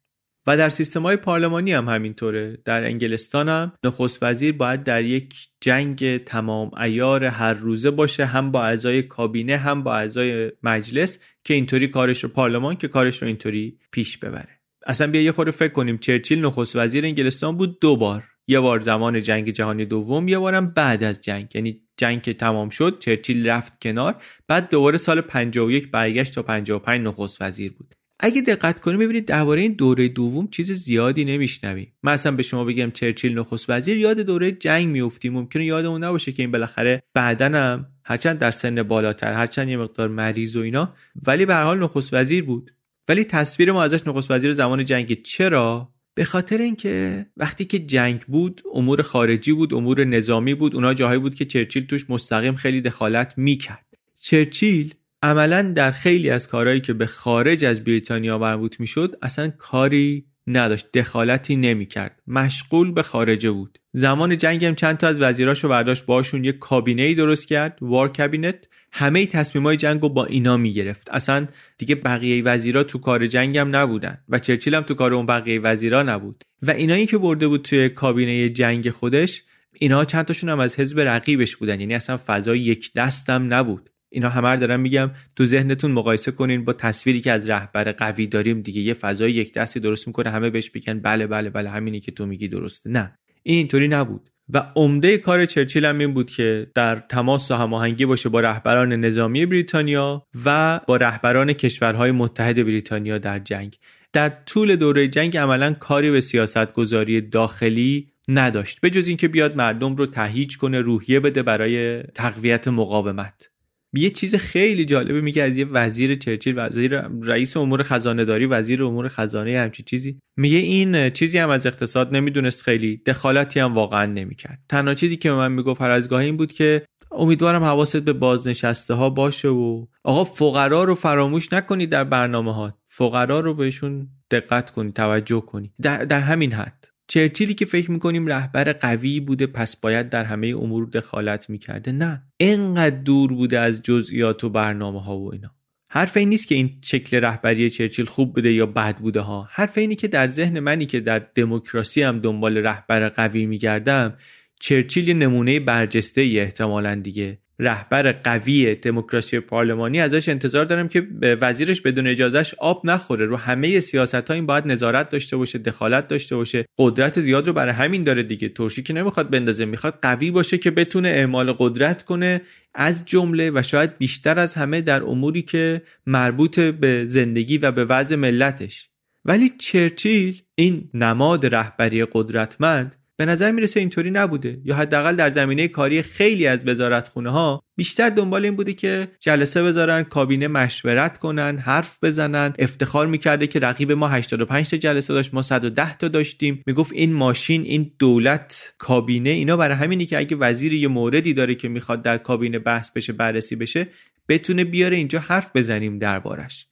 [0.48, 2.58] و در سیستم های پارلمانی هم همینطوره.
[2.66, 8.52] در انگلستان هم نخست وزیر باید در یک جنگ تمام ایار هر روزه باشه هم
[8.52, 13.28] با اعضای کابینه هم با اعضای مجلس که اینطوری کارش رو پارلمان که کارش رو
[13.28, 14.50] اینطوری پیش ببره.
[14.86, 15.98] اصلا بیا یه خورده فکر کنیم.
[15.98, 18.24] چرچیل نخست وزیر انگلستان بود دو بار.
[18.48, 21.56] یه بار زمان جنگ جهانی دوم یه بارم بعد از جنگ.
[21.56, 24.16] یعنی جنگ که تمام شد چرچیل رفت کنار.
[24.48, 27.97] بعد دوباره سال 51 برگشت تا 55 نخست وزیر بود.
[28.20, 32.66] اگه دقت کنیم ببینید درباره این دوره دوم چیز زیادی نمیشنویم من اصلا به شما
[32.66, 37.86] بگم چرچیل نخست وزیر یاد دوره جنگ میفتیم ممکنه یادمون نباشه که این بالاخره بعدنم
[38.06, 40.94] هرچند در سن بالاتر هرچند یه مقدار مریض و اینا
[41.28, 42.72] ولی به هر حال نخست وزیر بود.
[43.08, 48.22] ولی تصویر ما ازش نخست وزیر زمان جنگ چرا؟ به خاطر اینکه وقتی که جنگ
[48.22, 52.82] بود امور خارجی بود امور نظامی بود اونا جاهایی بود که چرچیل توش مستقیم خیلی
[52.82, 53.86] دخالت می‌کرد.
[54.22, 60.26] چرچیل عملا در خیلی از کارهایی که به خارج از بریتانیا مربوط می‌شد اصلا کاری
[60.48, 62.22] نداشت دخالتی نمی‌کرد.
[62.28, 63.80] مشغول به خارجه بود.
[63.94, 68.12] زمان جنگ هم چند تا از وزیراشو برداشت باشون یه کابینه ای درست کرد وار
[68.12, 68.68] کابینت.
[68.92, 71.10] همه تصمیمای جنگ رو با اینا می‌گرفت.
[71.12, 75.26] اصلا دیگه بقیه وزیرا تو کار جنگ هم نبودن و چرچیل هم تو کار اون
[75.26, 76.44] بقیه وزیرا نبود.
[76.62, 81.00] و اینایی که برده بود توی کابینه جنگ خودش اینا چند تاشون هم از حزب
[81.00, 81.80] رقیبش بودن.
[81.80, 83.90] یعنی اصلا فضای یک دستم نبود.
[84.10, 85.12] اینا همه دارم میگم.
[85.36, 88.82] تو ذهنتون مقایسه کنین با تصویری که از رهبر قوی داریم دیگه.
[88.82, 92.26] یه فضای یک دستی درست می‌کنه همه بهش بگن بله بله بله همینی که تو
[92.26, 92.90] میگی درسته.
[92.90, 93.18] نه.
[93.44, 94.30] این اینطوری نبود.
[94.54, 98.94] و عمده کار چرچیل هم این بود که در تماس و هماهنگی باشه با رهبران
[98.94, 103.76] نظامی بریتانیا و با رهبران کشورهای متحد بریتانیا در جنگ.
[104.14, 108.82] در طول دوره جنگ عملا کاری به سیاست گذاری داخلی نداشت.
[108.82, 113.50] به جز اینکه بیاد مردم رو تهیج کنه روحیه بده برای تقویت مقاومت.
[113.98, 118.84] یه چیز خیلی جالبه میگه از یه وزیر چرچیل وزیر رئیس امور خزانه داری وزیر
[118.84, 124.06] امور خزانه همچی چیزی میگه این چیزی هم از اقتصاد نمی‌دونست خیلی دخالتی هم واقعا
[124.06, 124.60] نمی‌کرد.
[124.70, 129.10] تنها چیزی که من می‌گفت هر از این بود که امیدوارم حواست به بازنشسته ها
[129.10, 134.94] باشه و آقا فقرا رو فراموش نکنید در برنامه ها فقرا رو بهشون دقت کنید
[134.94, 135.72] توجه کنید.
[135.82, 136.88] در, در همین حد.
[137.08, 141.92] چرچیلی که فکر می‌کنیم رهبر قوی بوده پس باید در همه امور دخالت می‌کرده.
[141.92, 145.52] نه انقدر دور بوده از جزئیات و برنامه ها و اینا.
[145.90, 149.48] حرف این نیست که این شکل رهبری چرچیل خوب بوده یا بد بوده ها.
[149.52, 154.18] حرف اینی که در ذهن منی که در دموکراسی هم دنبال رهبر قوی میگردم
[154.60, 157.40] چرچیل نمونه برجسته ای احتمالا دیگه.
[157.60, 163.26] رهبر قوی دموکراسی پارلمانی ازش انتظار دارم که وزیرش بدون اجازهش آب نخوره.
[163.26, 166.66] رو همه سیاست ها این باید نظارت داشته باشه دخالت داشته باشه.
[166.78, 168.50] قدرت زیاد رو برای همین داره دیگه.
[168.50, 172.42] ترشی که نمی‌خواد بندازه می‌خواد قوی باشه که بتونه اعمال قدرت کنه
[172.76, 177.86] از جمله و شاید بیشتر از همه در اموری که مربوط به زندگی و به
[177.86, 178.90] وضع ملتش.
[179.26, 184.60] ولی چرچیل این نماد رهبری قدرتمند به نظر می‌رسه اینطوری نبوده.
[184.64, 189.64] یا حداقل در زمینه کاری خیلی از وزارتخونه ها بیشتر دنبال این بوده که جلسه
[189.64, 192.54] بذارن کابینه مشورت کنن حرف بزنن.
[192.60, 196.64] افتخار می‌کرده که رقیب ما 85 تا جلسه داشت ما 110 تا داشتیم.
[196.68, 201.56] می‌گفت این ماشین این دولت کابینه اینا برای همینی که اگه وزیر یه موردی داره
[201.56, 203.88] که می‌خواد در کابینه بحث بشه بررسی بشه
[204.30, 206.68] بتونه بیاره اینجا حرف بزنیم دربارش.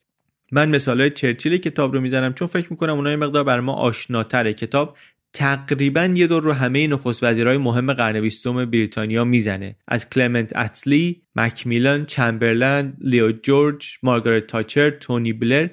[0.51, 4.97] من مثالای چرچیل کتاب رو می‌زنم چون فکر می‌کنم اونها مقدار برای ما آشناتره کتاب.
[5.35, 9.75] تقریبا یه دور رو همه نخست وزیرهای مهم قرن بیستم بریتانیا می‌زنه.
[9.87, 15.67] از کلمنت اتلی، مکمیلن، چمبرلند، لیو جورج، مارگارت تاچر، تونی بلر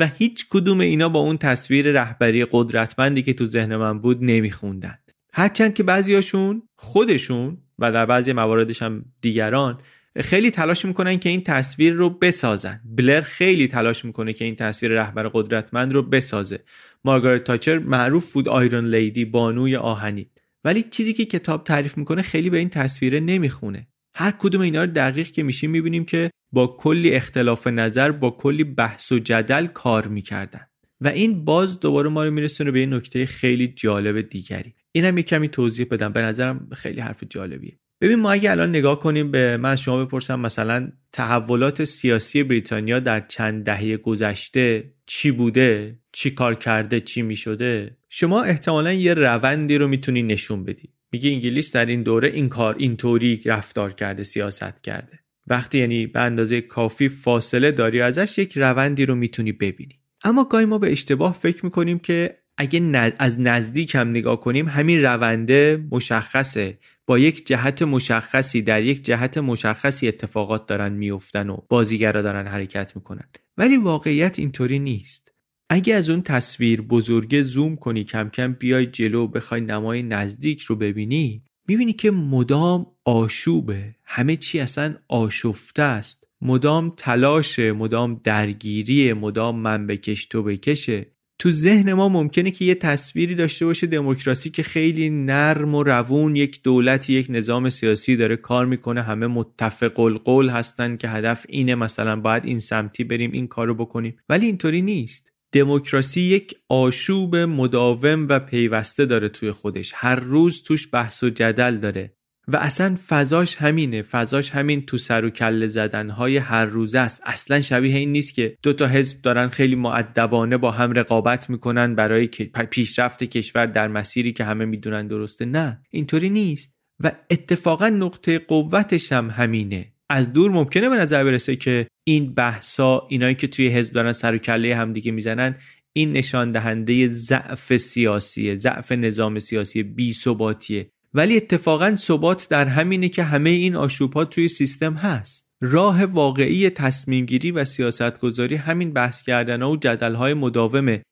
[0.00, 4.98] و هیچ کدوم اینا با اون تصویر رهبری قدرتمندی که تو ذهن من بود نمیخوندن.
[5.34, 9.78] هرچند که بعضیاشون خودشون و در بعضی مواردش هم دیگران
[10.16, 12.80] خیلی تلاش می‌کنن که این تصویر رو بسازن.
[12.84, 16.60] بلر خیلی تلاش می‌کنه که این تصویر رهبر قدرتمند رو بسازه.
[17.04, 20.30] مارگارت تاچر معروف بود آیرون لیدی بانوی آهنی
[20.64, 23.88] ولی چیزی که کتاب تعریف می‌کنه خیلی به این تصویره نمی‌خونه.
[24.14, 28.64] هر کدوم اینا رو دقیق که میشیم می‌بینیم که با کلی اختلاف نظر با کلی
[28.64, 30.66] بحث و جدل کار می‌کردن.
[31.00, 34.74] و این باز دوباره ما رو میرسونه به یه نکته خیلی جالب دیگری.
[34.92, 36.12] اینم یه کمی توضیح بدم.
[36.12, 37.78] به نظرم خیلی حرف جالبیه.
[38.00, 43.00] ببین ما اگه الان نگاه کنیم به من از شما بپرسم مثلا تحولات سیاسی بریتانیا
[43.00, 49.14] در چند دهه گذشته چی بوده؟ چی کار کرده؟ چی می شده شما احتمالا یه
[49.14, 50.88] روندی رو می‌تونی نشون بدی.
[51.12, 55.18] میگه انگلیس در این دوره این کار اینطوری رفتار کرده سیاست کرده.
[55.46, 60.00] وقتی یعنی به اندازه کافی فاصله داری ازش یک روندی رو می‌تونی ببینی.
[60.24, 65.02] اما گاهی ما به اشتباه فکر می‌کنیم که اگه از نزدیک هم نگاه کنیم همین
[65.02, 66.78] رونده مشخصه.
[67.10, 72.96] با یک جهت مشخصی در یک جهت مشخصی اتفاقات دارن میفتن و بازیگرا دارن حرکت
[72.96, 73.28] می‌کنن.
[73.58, 75.32] ولی واقعیت اینطوری نیست.
[75.70, 80.76] اگه از اون تصویر بزرگه زوم کنی کم کم بیای جلو بخوای نمای نزدیک رو
[80.76, 83.94] ببینی می‌بینی که مدام آشوبه.
[84.04, 86.28] همه چی اصلا آشفته است.
[86.42, 91.06] مدام تلاشه مدام درگیری مدام من بکش تو بکشه
[91.40, 96.36] تو ذهن ما ممکنه که یه تصویری داشته باشه دموکراسی که خیلی نرم و روون
[96.36, 101.74] یک دولت یک نظام سیاسی داره کار می‌کنه همه متفق القول هستن که هدف اینه
[101.74, 104.16] مثلا باید این سمتی بریم این کارو بکنیم.
[104.28, 105.32] ولی اینطوری نیست.
[105.52, 109.92] دموکراسی یک آشوب مداوم و پیوسته داره توی خودش.
[109.94, 112.19] هر روز توش بحث و جدل داره.
[112.52, 114.02] و اصلا فضاش همینه.
[114.02, 117.22] فضاش همین تو سر و کله زدن های هر روزه است.
[117.26, 121.94] اصلا شبیه این نیست که دو تا حزب دارن خیلی معدبانه با هم رقابت می‌کنن
[121.94, 122.26] برای
[122.70, 125.44] پیشرفت کشور در مسیری که همه می‌دونن درسته.
[125.44, 126.72] نه اینطوری نیست.
[127.00, 129.92] و اتفاقا نقطه قوتش هم همینه.
[130.08, 134.34] از دور ممکنه به نظر برسه که این بحثا اینایی که توی حزب دارن سر
[134.34, 135.54] و کله همدیگه می‌زنن
[135.92, 140.90] این نشان دهنده ضعف سیاسیه ضعف نظام سیاسی بی ثباتیه.
[141.14, 145.50] ولی اتفاقا ثبات در همینه که همه این آشوب توی سیستم هست.
[145.60, 151.02] راه واقعی تصمیم گیری و سیاست گذاری همین بحث کردن و جدل های مداومه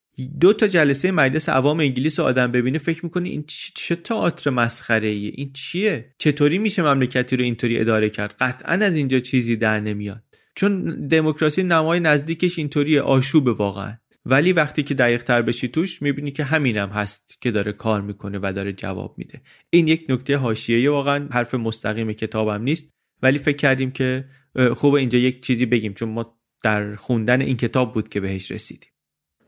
[0.40, 5.08] دو تا جلسه مجلس عوام انگلیس رو آدم ببینه فکر می‌کنه این چه تئاتر مسخره
[5.08, 9.80] ایه این چیه؟ چطوری میشه مملکتی رو اینطوری اداره کرد؟ قطعا از اینجا چیزی در
[9.80, 10.22] نمیاد.
[10.54, 13.94] چون دموکراسی نمای نزدیکش اینطوریه آشوب واقعا.
[14.30, 18.38] ولی وقتی که دقیق تر بشی توش می‌بینی که همینم هست که داره کار می‌کنه
[18.42, 19.40] و داره جواب میده.
[19.70, 22.90] این یک نکته حاشیه‌ای واقعا حرف مستقیم کتابم نیست.
[23.22, 24.24] ولی فکر کردیم که
[24.76, 28.90] خوب اینجا یک چیزی بگیم چون ما در خوندن این کتاب بود که بهش رسیدیم.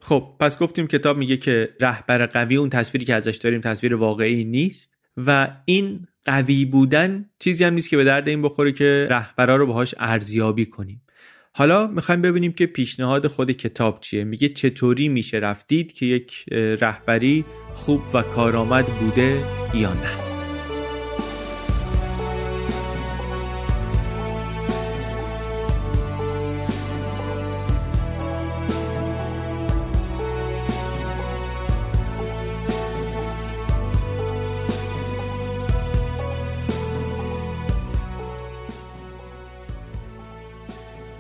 [0.01, 4.45] خب پس گفتیم کتاب میگه که رهبر قوی اون تصویری که ازش داریم تصویر واقعی
[4.45, 9.57] نیست و این قوی بودن چیزی هم نیست که به درد این بخوره که رهبرا
[9.57, 11.03] رو باهاش ارزیابی کنیم.
[11.53, 14.25] حالا می‌خوایم ببینیم که پیشنهاد خود کتاب چیه.
[14.25, 20.30] میگه چطوری میشه رفتید که یک رهبری خوب و کارآمد بوده یا نه.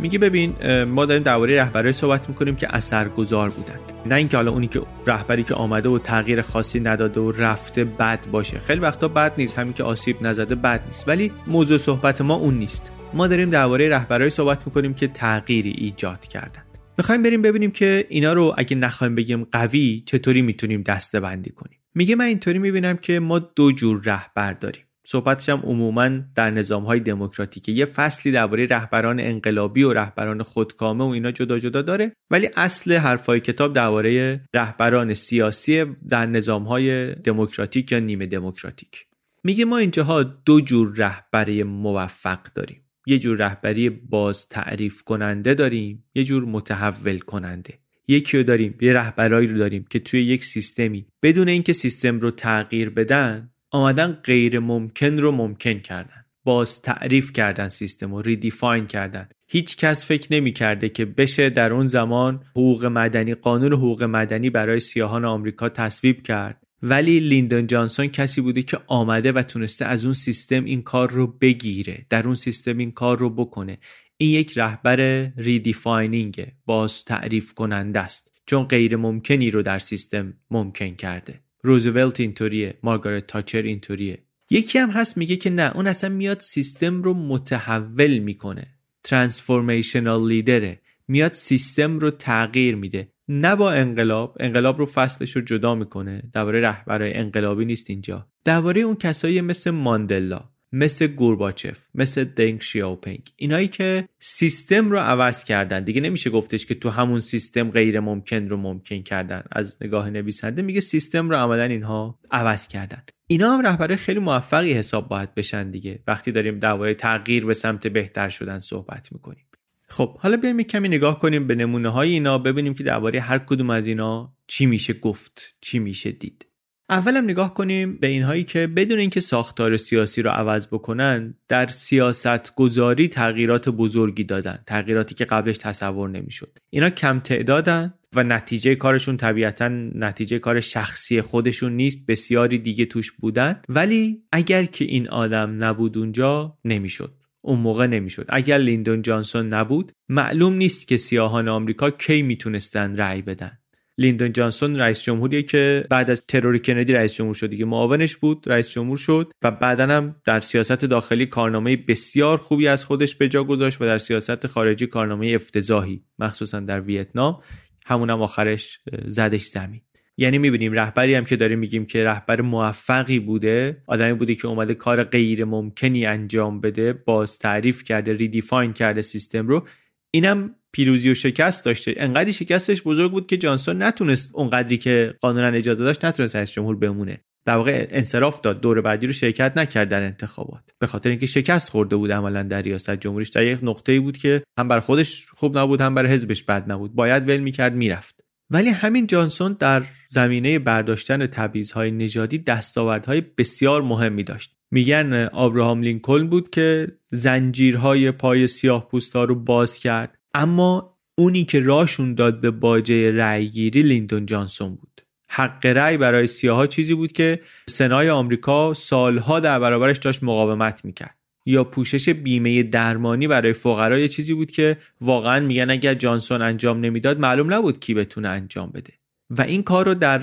[0.01, 4.67] میگه ببین ما داریم درباره رهبرای صحبت می‌کنیم که اثرگذار بودن نه اینکه حالا اونی
[4.67, 8.59] که رهبری که آمده و تغییر خاصی نداده و رفته بد باشه.
[8.59, 11.09] خیلی وقتا بد نیست همین که آسیب نزده بد نیست.
[11.09, 12.91] ولی موضوع صحبت ما اون نیست.
[13.15, 16.63] ما داریم درباره رهبرای صحبت می‌کنیم که تغییری ایجاد کردن
[16.99, 21.79] می‌خوایم بریم ببینیم که اینا رو اگه نخوایم بگیم قوی چطوری می‌تونیم دسته بندی کنیم؟
[21.95, 24.83] میگه من اینطوری می‌بینم که ما دو جور رهبر داریم.
[25.11, 27.73] صحبتش هم عموما در نظام های دموکراتیکه.
[27.73, 32.92] یه فصلی درباره رهبران انقلابی و رهبران خودکامه و اینا جدا جدا داره ولی اصل
[32.92, 39.07] حرفای کتاب درباره رهبران سیاسی در نظام های دموکراتیک یا نیمه دموکراتیک.
[39.44, 42.85] میگه ما اینجاها دو جور رهبری موفق داریم.
[43.07, 47.79] یه جور رهبری باز تعریف کننده داریم یه جور متحول کننده.
[48.09, 52.31] یکی رو داریم یه رهبرایی رو داریم که توی یک سیستمی بدون اینکه سیستم رو
[52.31, 56.25] تغییر بدن آمدن غیر ممکن رو ممکن کردن.
[56.45, 59.29] باز تعریف کردن سیستم رو ریدیفاین کردن.
[59.49, 64.51] هیچ کس فکر نمی کرده که بشه در اون زمان حقوق مدنی قانون حقوق مدنی
[64.51, 66.63] برای سیاهان آمریکا تصویب کرد.
[66.83, 71.27] ولی لیندون جانسون کسی بوده که آمده و تونسته از اون سیستم این کار رو
[71.27, 72.07] بگیره.
[72.11, 73.79] در اون سیستم این کار رو بکنه.
[74.17, 74.97] این یک رهبر
[75.37, 78.33] redefining باز تعریف کننده است.
[78.47, 81.41] چون غیر ممکنی رو در سیستم ممکن کرده.
[81.62, 84.18] روزولت اینطوریه مارگارت تاچر اینطوریه.
[84.51, 88.66] یکی هم هست میگه که نه اون اصلا میاد سیستم رو متحول می‌کنه.
[89.05, 93.12] transformational leader ه میاد سیستم رو تغییر میده.
[93.29, 96.23] نه با انقلاب انقلاب رو فصلش رو جدا می‌کنه.
[96.33, 98.27] درباره رهبرای انقلابی نیست اینجا.
[98.44, 100.50] درباره اون کسایی مثل ماندلا.
[100.73, 103.33] مثل گورباچف مثل دنگ شیاوپنگ.
[103.37, 105.85] اینایی که سیستم رو عوض کردن.
[105.85, 109.43] دیگه نمیشه گفتش که تو همون سیستم غیر ممکن رو ممکن کردن.
[109.53, 113.03] از نگاه نویسنده میگه سیستم رو عملا اینها عوض کردن.
[113.27, 116.03] اینا هم رهبره خیلی موفقی حساب باید بشن دیگه.
[116.07, 119.45] وقتی داریم درباره تغییر به سمت بهتر شدن صحبت می‌کنیم.
[119.89, 123.71] خب حالا بیایم کمی نگاه کنیم به نمونه های اینا ببینیم که درباره هر کدوم
[123.71, 126.47] از اینا چی میشه گفت چی میشه دید.
[126.90, 132.55] اولم نگاه کنیم به اینهایی که بدون اینکه ساختار سیاسی رو عوض بکنن در سیاست
[132.55, 136.59] گذاری تغییرات بزرگی دادن تغییراتی که قبلش تصور نمی‌شد.
[136.70, 143.12] اینا کم تعدادن و نتیجه کارشون طبیعتا نتیجه کار شخصی خودشون نیست بسیاری دیگه توش
[143.12, 143.62] بودن.
[143.68, 147.14] ولی اگر که این آدم نبود اونجا نمی‌شد.
[147.41, 148.26] اون موقع نمی‌شد.
[148.28, 153.60] اگر لیندون جانسون نبود معلوم نیست که سیاهان آمریکا کی می‌تونستن رأی بدن.
[154.01, 158.44] لیندون جانسون رئیس جمهوریه که بعد از ترور کندی رئیس جمهور شد دیگه معاونش بود
[158.46, 163.28] رئیس جمهور شد و بعدا هم در سیاست داخلی کارنامه بسیار خوبی از خودش به
[163.28, 167.42] جا گذاشت و در سیاست خارجی کارنامه افتضاحی مخصوصا در ویتنام
[167.86, 168.78] همون هم آخرش
[169.09, 169.80] زدش زمین.
[170.16, 174.74] یعنی می‌بینیم رهبری هم که داریم میگیم که رهبر موفقی بوده آدمی بوده که اومده
[174.74, 179.66] کار غیر ممکنی انجام بده باز تعریف کرده ریدیفاین کرده سیستم رو
[180.11, 181.95] اینم پیروزی و شکست داشته.
[181.97, 186.77] انقدری شکستش بزرگ بود که جانسون نتونست اونقدری که قانونا اجازه داشت نتونست رئیس جمهور
[186.77, 187.21] بمونه.
[187.45, 188.61] در واقع انصراف داد.
[188.61, 190.62] دور بعدی رو شرکت نکرد در انتخابات.
[190.79, 192.91] به خاطر اینکه شکست خورده بود عملا در ریاست.
[192.91, 196.73] جمهوریش در یک نقطه‌ای بود که هم بر خودش خوب نبود هم بر حزبش بد
[196.73, 196.95] نبود.
[196.95, 198.21] باید ول می‌کرد می‌رفت.
[198.51, 204.57] ولی همین جانسون در زمینه برداشتن تبعیض‌های نژادی دستاوردهای بسیار مهمی داشت.
[204.71, 210.18] میگن آبراهام لینکلن بود که زنجیرهای پای سیاه پوستا رو باز کرد.
[210.35, 215.01] اما اونی که راشون داد به باجه رأیگیری لیندون جانسون بود.
[215.28, 221.16] حق رأی برای سیاها چیزی بود که سنای آمریکا سالها در برابرش داشت مقاومت می‌کرد.
[221.47, 227.20] یا پوشش بیمه درمانی برای فقرا چیزی بود که واقعا میگن اگر جانسون انجام نمی‌داد
[227.20, 228.93] معلوم نبود کی بتونه انجام بده.
[229.31, 230.20] و این کار رو در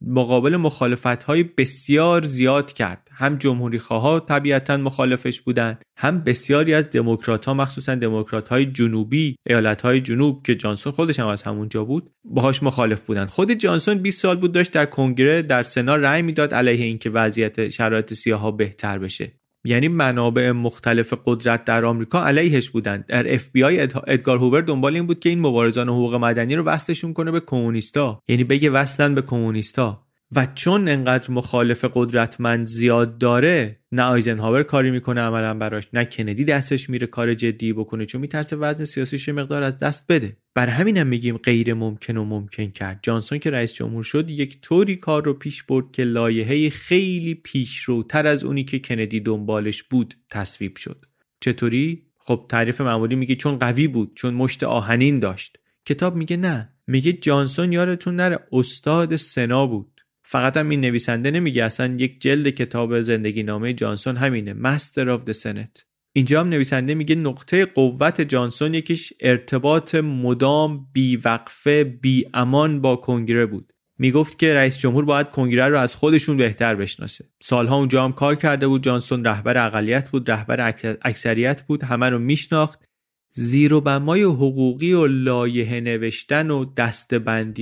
[0.00, 3.08] مقابل مخالفت های بسیار زیاد کرد.
[3.12, 9.36] هم جمهوری خواه طبیعتا مخالفش بودن هم بسیاری از دموکرات ها مخصوصا دموکرات های جنوبی
[9.46, 13.24] ایالت های جنوب که جانسون خودش هم از همونجا بود باهاش مخالف بودن.
[13.24, 17.68] خود جانسون 20 سال بود داشت در کنگره در سنا رأی می‌داد علیه اینکه وضعیت
[17.68, 19.32] شرایط سیاها بهتر بشه.
[19.64, 23.06] یعنی منابع مختلف قدرت در آمریکا علیهش بودند.
[23.06, 26.64] در اف بی آی ادگار هوور دنبال این بود که این مبارزان حقوق مدنی رو
[26.64, 28.22] وصلشون کنه به کمونیستا.
[28.28, 30.07] یعنی بگه وصلن به کمونیستا.
[30.36, 36.44] و چون انقدر مخالف قدرتمند زیاد داره نه آیزنهاور کاری می‌کنه عملا براش نه کندی
[36.44, 40.36] دستش میره کار جدی بکنه چون میترسه وزن سیاسیش مقدار از دست بده.
[40.54, 43.00] بر همین هم میگیم غیر ممکن و ممکن کرد.
[43.02, 48.26] جانسون که رئیس جمهور شد یک طوری کار رو پیش برد که لایحه خیلی پیشروتر
[48.26, 51.04] از اونی که کندی دنبالش بود تصویب شد.
[51.40, 55.58] چطوری؟ خب تعریف معمولی میگه چون قوی بود چون مشت آهنین داشت.
[55.84, 56.72] کتاب میگه نه.
[56.86, 59.97] میگه جانسون یارتون نره استاد سنا بود.
[60.30, 65.24] فقط هم این نویسنده نمیگه اصلا یک جلد کتاب زندگی نامه جانسون همینه مستر آف
[65.24, 72.24] د سنت اینجا هم نویسنده میگه نقطه قوت جانسون یکیش ارتباط مدام بی وقفه بی
[72.34, 73.72] امان با کنگره بود.
[73.98, 77.24] می‌گفت که رئیس جمهور باید کنگره رو از خودشون بهتر بشناسه.
[77.42, 82.18] سالها اونجا هم کار کرده بود جانسون رهبر اقلیت بود رهبر اکثریت بود همه رو
[82.18, 82.87] میشناخت.
[83.32, 86.66] زیر و بمای حقوقی و لایه نوشتن و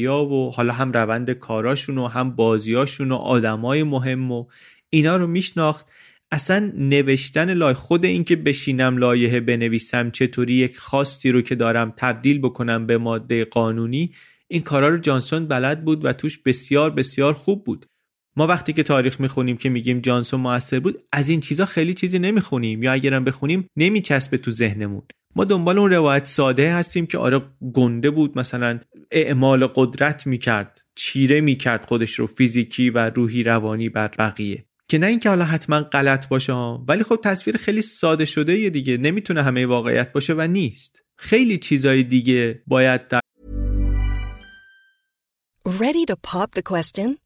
[0.06, 4.44] ها و حالا هم روند کاراشون و هم بازیاشون و آدمای مهم و
[4.90, 5.86] اینا رو میشناخت.
[6.30, 12.38] اصلا نوشتن لای خود اینکه بشینم لایحه بنویسم چطوری یک خواستی رو که دارم تبدیل
[12.38, 14.12] بکنم به ماده قانونی
[14.48, 17.86] این کارا رو جانسون بلد بود و توش بسیار بسیار خوب بود.
[18.38, 22.18] ما وقتی که تاریخ می‌خونیم که میگیم جانسون موثر بود از این چیزا خیلی چیزی
[22.18, 22.82] نمی‌خونیم.
[22.82, 25.02] یا اگرم بخونیم نمیچسبه تو ذهنمون.
[25.36, 27.42] ما دنبال اون روایت ساده هستیم که آره
[27.74, 28.38] گنده بود.
[28.38, 28.80] مثلا
[29.10, 34.64] اعمال قدرت می‌کرد چیره می‌کرد خودش رو فیزیکی و روحی روانی بر بقیه.
[34.88, 38.96] که نه اینکه حالا حتما غلط باشه ولی خب تصویر خیلی ساده شده یه دیگه.
[38.96, 41.02] نمی‌تونه همه واقعیت باشه و نیست.
[41.18, 43.20] خیلی چیزای دیگه باید در
[45.66, 47.25] Ready to pop the question?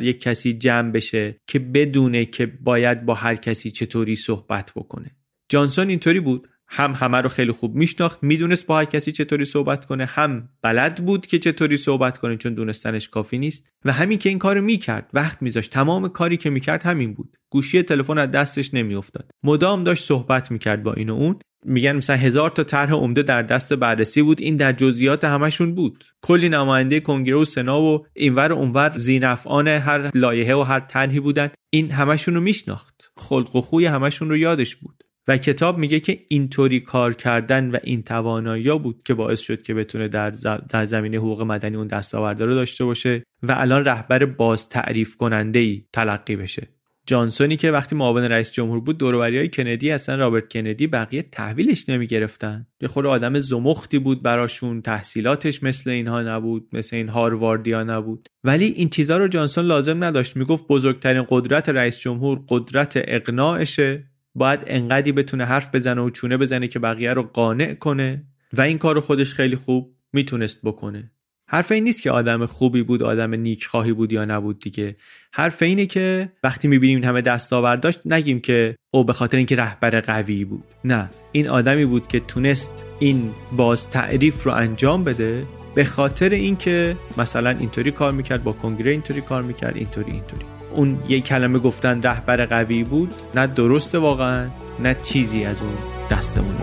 [0.00, 5.16] یک کسی جمع بشه که بدونه که باید با هر کسی چطوری صحبت بکنه.
[5.48, 6.48] جانسون اینطوری بود.
[6.72, 11.04] هم همه رو خیلی خوب میشناخت می‌دونست با هر کسی چطوری صحبت کنه هم بلد
[11.04, 15.10] بود که چطوری صحبت کنه چون دونستنش کافی نیست و همین که این کارو می‌کرد
[15.12, 15.72] وقت میذاشت.
[15.72, 17.36] تمام کاری که می‌کرد همین بود.
[17.52, 19.30] گوشی تلفن از دستش نمیافتاد.
[19.44, 21.38] مدام داشت صحبت می‌کرد با این و اون.
[21.64, 24.40] میگن مثلا هزار تا طرح عمده در دست بررسی بود.
[24.40, 26.04] این در جزئیات همشون بود.
[26.22, 31.50] کلی نماینده کنگره و سنا و اینور اونور زینفعان هر لایحه و هر طرحی بودن.
[31.70, 33.12] این همشون رو میشناخت.
[33.16, 35.04] خلق و خوی همشون رو یادش بود.
[35.28, 39.74] و کتاب میگه که اینطوری کار کردن و این توانایی بود که باعث شد که
[39.74, 40.30] بتونه در,
[40.68, 45.58] در زمینه حقوق مدنی اون دستاورده رو داشته باشه و الان رهبر باز تعریف کننده
[45.58, 46.79] ای تلقی بشه.
[47.10, 51.88] جانسونی که وقتی معاون رئیس جمهور بود دوروبری های کندی اصلا رابرت کندی بقیه تحویلش
[51.88, 52.66] نمی‌گرفتن.
[52.80, 58.28] یه خود آدم زمختی بود براشون تحصیلاتش مثل اینها نبود مثل این هارواردیا نبود.
[58.44, 60.36] ولی این چیزها رو جانسون لازم نداشت.
[60.36, 64.04] می‌گفت بزرگترین قدرت رئیس جمهور قدرت اقناعشه.
[64.34, 68.78] باید انقدی بتونه حرف بزنه و چونه بزنه که بقیه رو قانع کنه و این
[68.78, 71.10] کار خودش خیلی خوب می‌تونست بکنه.
[71.52, 74.96] حرف این نیست که آدم خوبی بود آدم نیکخواهی بود یا نبود دیگه.
[75.32, 80.00] حرف اینه که وقتی می‌بینیم همه دستاورد داشت نگیم که او به خاطر اینکه رهبر
[80.00, 80.64] قوی بود.
[80.84, 81.10] نه.
[81.32, 87.50] این آدمی بود که تونست این باز تعریف رو انجام بده به خاطر اینکه مثلا
[87.50, 90.44] اینطوری کار می‌کرد با کنگره اینطوری کار می‌کرد اینطوری اینطوری.
[90.74, 94.48] اون یک کلمه گفتن رهبر قوی بود نه درسته واقعا
[94.78, 95.74] نه چیزی از اون
[96.10, 96.56] دستمون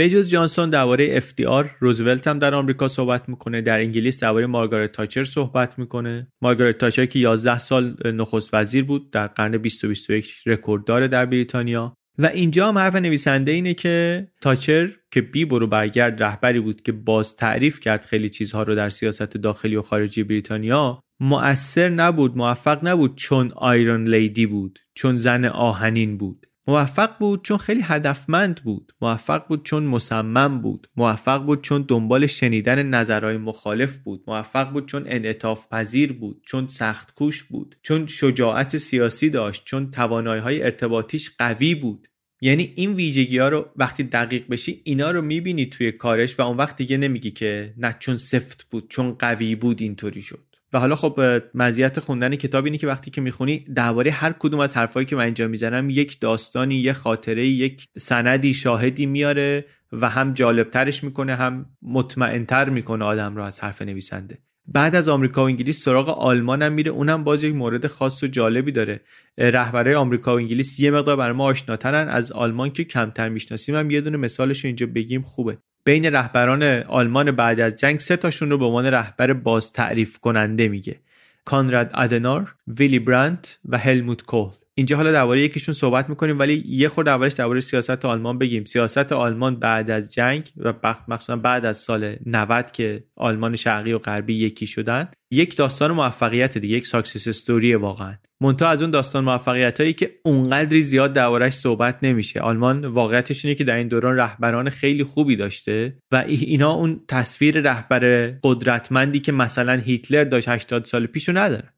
[0.00, 3.60] بجز جانسون درباره FDR روزولت هم در آمریکا صحبت می‌کنه.
[3.60, 6.28] در انگلیس درباره مارگارت تاچر صحبت می‌کنه.
[6.42, 11.94] مارگارت تاچر که 11 سال نخست وزیر بود در قرن 2021 رکورد داره در بریتانیا.
[12.18, 16.92] و اینجا هم حرف نویسنده اینه که تاچر که بی برو برگرد رهبری بود که
[16.92, 22.86] باز تعریف کرد خیلی چیزها رو در سیاست داخلی و خارجی بریتانیا مؤثر نبود موفق
[22.86, 26.46] نبود چون Iron Lady بود چون زن آهنین بود.
[26.70, 28.92] موفق بود چون خیلی هدفمند بود.
[29.00, 30.86] موفق بود چون مصمم بود.
[30.96, 34.24] موفق بود چون دنبال شنیدن نظرهای مخالف بود.
[34.26, 36.42] موفق بود چون انعطاف پذیر بود.
[36.46, 37.76] چون سخت کوش بود.
[37.82, 39.64] چون شجاعت سیاسی داشت.
[39.64, 42.08] چون توانایی های ارتباطیش قوی بود.
[42.40, 46.56] یعنی این ویژگی ها رو وقتی دقیق بشی اینا رو می‌بینی توی کارش و اون
[46.56, 50.49] وقت دیگه نمیگی که نه چون سفت بود چون قوی بود اینطوری شد.
[50.72, 51.20] و حالا خب
[51.54, 55.24] مزیت خوندن کتاب اینه که وقتی که می‌خونی درباره هر کدوم از حرفایی که من
[55.24, 61.66] اینجا می‌زنم یک داستانی یک خاطره یک سندی شاهدی میاره و هم جالبترش می‌کنه هم
[61.82, 64.38] مطمئنتر می‌کنه آدم رو از حرف نویسنده.
[64.66, 68.26] بعد از آمریکا و انگلیس سراغ آلمان هم میره اونم باز یک مورد خاص و
[68.26, 69.00] جالبی داره.
[69.38, 73.90] رهبرای آمریکا و انگلیس یه مقدار برای ما آشناترن از آلمان که کمتر می‌شناسیم هم
[73.90, 75.58] یه دونه مثالش اینجا بگیم خوبه.
[75.84, 80.68] بین رهبران آلمان بعد از جنگ سه تاشون رو به عنوان رهبر باز تعریف کننده
[80.68, 81.00] میگه.
[81.44, 86.88] کنراد آدناور، ویلی برانت و هلموت کوهل اینجا حالا درباره یکیشون صحبت می‌کنیم ولی یه
[86.88, 88.64] خورده اولش درباره سیاست آلمان بگیم.
[88.64, 90.74] سیاست آلمان بعد از جنگ و
[91.08, 96.58] مخصوصا بعد از سال 90 که آلمان شرقی و غربی یکی شدن یک داستان موفقیت
[96.58, 98.14] دیگه یک success story واقعا.
[98.42, 102.40] منتها از اون داستان موفقیت هایی که اونقدری زیاد دربارش صحبت نمیشه.
[102.40, 107.60] آلمان واقعیتش اینه که در این دوران رهبران خیلی خوبی داشته و اینا اون تصویر
[107.60, 111.68] رهبر قدرتمندی که مثلا هیتلر داشت 80 سال پیشو ندارن.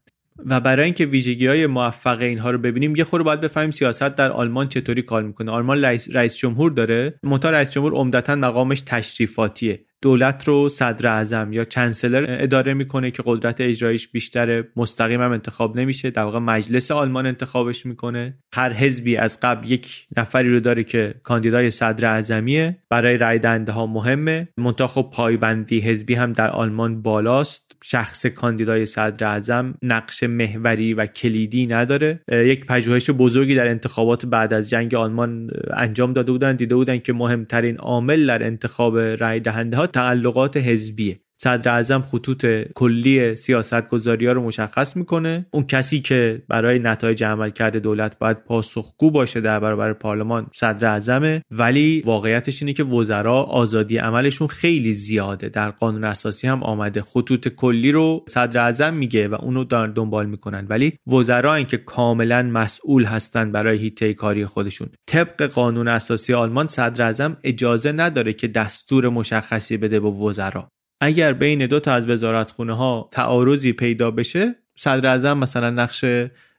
[0.47, 4.33] و برای اینکه ویژگی های موفق اینها رو ببینیم یه خورده باید بفهمیم سیاست در
[4.33, 5.51] آلمان چطوری کار می‌کنه.
[5.51, 7.15] آلمان رئیس, جمهور داره.
[7.23, 9.85] منتها رئیس جمهور عمدتا مقامش تشریفاتیه.
[10.03, 15.77] دولت رو صدر اعظم یا چنسلر اداره می‌کنه که قدرت اجرایش بیشتر مستقیم هم انتخاب
[15.77, 16.11] نمیشه.
[16.11, 18.39] در واقع مجلس آلمان انتخابش می‌کنه.
[18.55, 22.79] هر حزبی از قبل یک نفری رو داره که کاندیدای صدر اعظمیه.
[22.91, 24.49] برای رای دهنده ها مهمه.
[24.59, 27.77] منتها خب پایبندی حزبی هم در آلمان بالاست.
[27.85, 32.21] شخص کاندیدای صدر اعظم نقش محوری و کلیدی نداره.
[32.33, 36.57] یک پژوهش بزرگی در انتخابات بعد از جنگ آلمان انجام داده بودن.
[36.57, 41.22] دیده بودن که مهمترین عامل در انتخاب رای دهنده ها تعلقات حزبیه.
[41.43, 45.47] صدر اعظم خطوط کلی سیاست گذاری ها رو مشخص می‌کنه.
[45.51, 50.89] اون کسی که برای نتایج عمل کرده دولت باید پاسخگو باشه در برابر پارلمان صدر
[50.89, 51.43] اعظمه.
[51.51, 55.49] ولی واقعیتش اینه که وزرا آزادی عملشون خیلی زیاده.
[55.49, 57.03] در قانون اساسی هم آمده.
[57.03, 60.67] خطوط کلی رو صدر اعظم میگه و اونو دنبال می‌کنن.
[60.69, 64.89] ولی وزرا که کاملا مسئول هستن برای هیته کاری خودشون.
[65.07, 70.69] طبق قانون اساسی آلمان صدر اعظم اجازه نداره که دستور مشخصی بده به وزرا.
[71.05, 76.05] اگر بین دو تا از وزارتخونه ها تعارضی پیدا بشه صدر اعظم مثلا نقش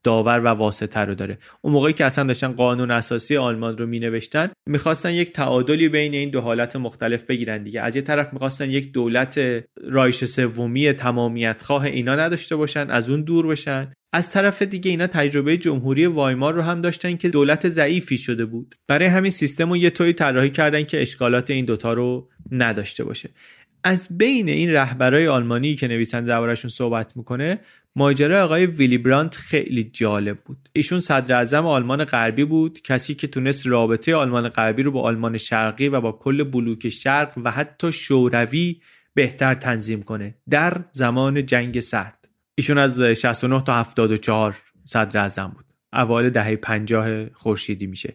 [0.04, 1.38] داور و واسطه رو داره.
[1.62, 6.14] اون موقعی که اصلا داشتن قانون اساسی آلمان رو می نوشتن می‌خواستن یک تعادلی بین
[6.14, 7.82] این دو حالت مختلف بگیرن دیگه.
[7.82, 9.42] از یه طرف می‌خواستن یک دولت
[9.84, 13.92] رایش سومی تمامیت خواه اینا نداشته باشن از اون دور بشن.
[14.14, 18.76] از طرف دیگه اینا تجربه جمهوری وایمار رو هم داشتن که دولت ضعیفی شده بود.
[18.88, 23.30] برای همین سیستم رو یه طوری طراحی کردن که اشکالات این دوتا رو نداشته باشه.
[23.84, 27.60] از بین این رهبرای آلمانی که نویسنده دربارشون صحبت می‌کنه
[27.96, 30.70] ماجرای آقای ویلی برانت خیلی جالب بود.
[30.74, 35.38] ایشون صدر اعظم آلمان غربی بود کسی که تونست رابطه آلمان غربی رو با آلمان
[35.38, 38.82] شرقی و با کل بلوک شرق و حتی شوروی
[39.14, 40.36] بهتر تنظیم کنه.
[40.50, 42.28] در زمان جنگ سرد.
[42.56, 44.56] ایشون از 69 تا 74
[44.86, 45.66] صدر اعظم بود.
[45.94, 48.14] اوایل دهه 50 خورشیدی میشه.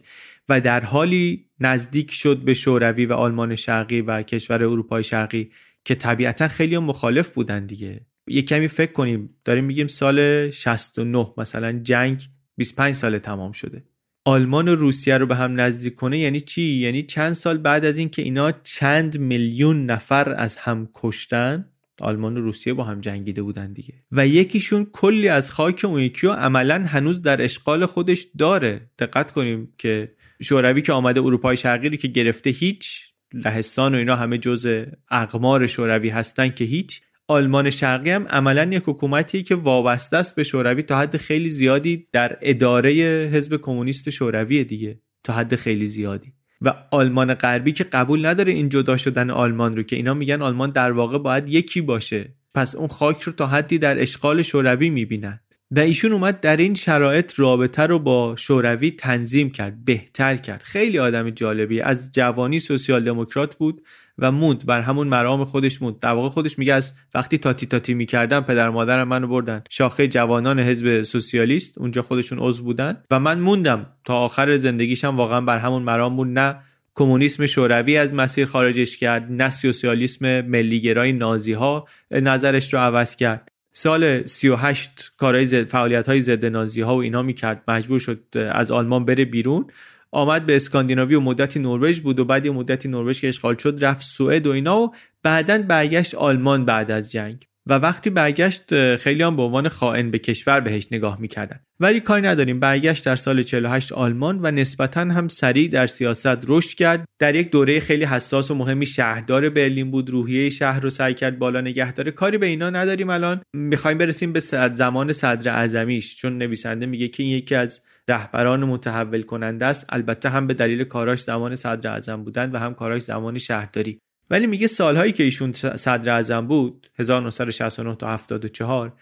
[0.49, 5.51] و در حالی نزدیک شد به شوروی و آلمان شرقی و کشور اروپای شرقی
[5.85, 8.05] که طبیعتا خیلی مخالف بودن دیگه.
[8.27, 12.21] یه کمی فکر کنیم داریم میگیم سال 69 مثلا جنگ
[12.57, 13.83] 25 سال تمام شده.
[14.25, 17.97] آلمان و روسیه رو به هم نزدیک کنه یعنی چی؟ یعنی چند سال بعد از
[17.97, 21.65] اینکه اینا چند میلیون نفر از هم کشتن
[22.01, 23.93] آلمان و روسیه با هم جنگیده بودن دیگه.
[24.11, 28.89] و یکیشون کلی از خاک اون یکی رو عملا هنوز در اشغال خودش داره.
[28.99, 30.11] دقت کنیم که
[30.43, 35.67] شوروی که آمده اروپای شرقی رو که گرفته هیچ لهستان و اینا همه جز اقمار
[35.67, 37.01] شوروی هستن که هیچ.
[37.27, 42.07] آلمان شرقی هم عملا یک حکومتی که وابسته است به شوروی تا حد خیلی زیادی
[42.11, 42.91] در اداره
[43.33, 46.33] حزب کمونیست شوروی دیگه تا حد خیلی زیادی.
[46.61, 50.69] و آلمان غربی که قبول نداره این جدا شدن آلمان رو که اینا میگن آلمان
[50.69, 52.35] در واقع باید یکی باشه.
[52.55, 55.39] پس اون خاک رو تا حدی در اشغال شوروی می‌بینن.
[55.71, 60.61] و ایشون اومد در این شرایط رابطه رو با شوروی تنظیم کرد بهتر کرد.
[60.61, 63.81] خیلی آدم جالبی از جوانی سوسیال دموکرات بود
[64.17, 65.99] و موند بر همون مرام خودش موند.
[65.99, 69.61] در واقع خودش میگه از وقتی تاتی تاتی می‌کردم پدر مادرم منو بردن.
[69.69, 73.87] شاخه جوانان حزب سوسیالیست اونجا خودشون عضو بودن و من موندم.
[74.05, 76.39] تا آخر زندگیشم واقعا بر همون مرام موند.
[76.39, 76.55] نه
[76.95, 83.51] کمونیسم شوروی از مسیر خارجش کرد نه سوسیالیسم ملیگرای نازی ها نظرش رو عوض کرد.
[83.71, 87.63] سال 38 کارهای زد فعالیت های ضد نازی ها و اینا می‌کرد.
[87.67, 89.67] مجبور شد از آلمان بره بیرون.
[90.11, 93.77] آمد به اسکاندیناوی و مدتی نروژ بود و بعد یه مدتی نروژ که اشغال شد
[93.81, 97.48] رفت سوئد و اینا و بعدا برگشت آلمان بعد از جنگ.
[97.69, 101.59] و وقتی برگشت خیلی هم به عنوان خائن به کشور بهش نگاه می‌کردن.
[101.79, 102.59] ولی کاری نداریم.
[102.59, 107.05] برگشت در سال 48 آلمان و نسبتا هم سریع در سیاست رشد کرد.
[107.19, 110.09] در یک دوره خیلی حساس و مهمی شهردار برلین بود.
[110.09, 112.11] روحیه شهر رو سعی کرد بالا نگه داره.
[112.11, 113.41] کاری به اینا نداریم الان.
[113.55, 114.39] می‌خوایم برسیم به
[114.75, 116.15] زمان صدر اعظمیش.
[116.15, 119.85] چون نویسنده میگه که این یکی از رهبران متحول کننده است.
[119.89, 123.99] البته هم به دلیل کاراش زمان صدر اعظم بودن و هم کاراش زمان شهرداری.
[124.29, 128.93] ولی میگه سالهایی که ایشون صدر اعظم بود 1969 تا 74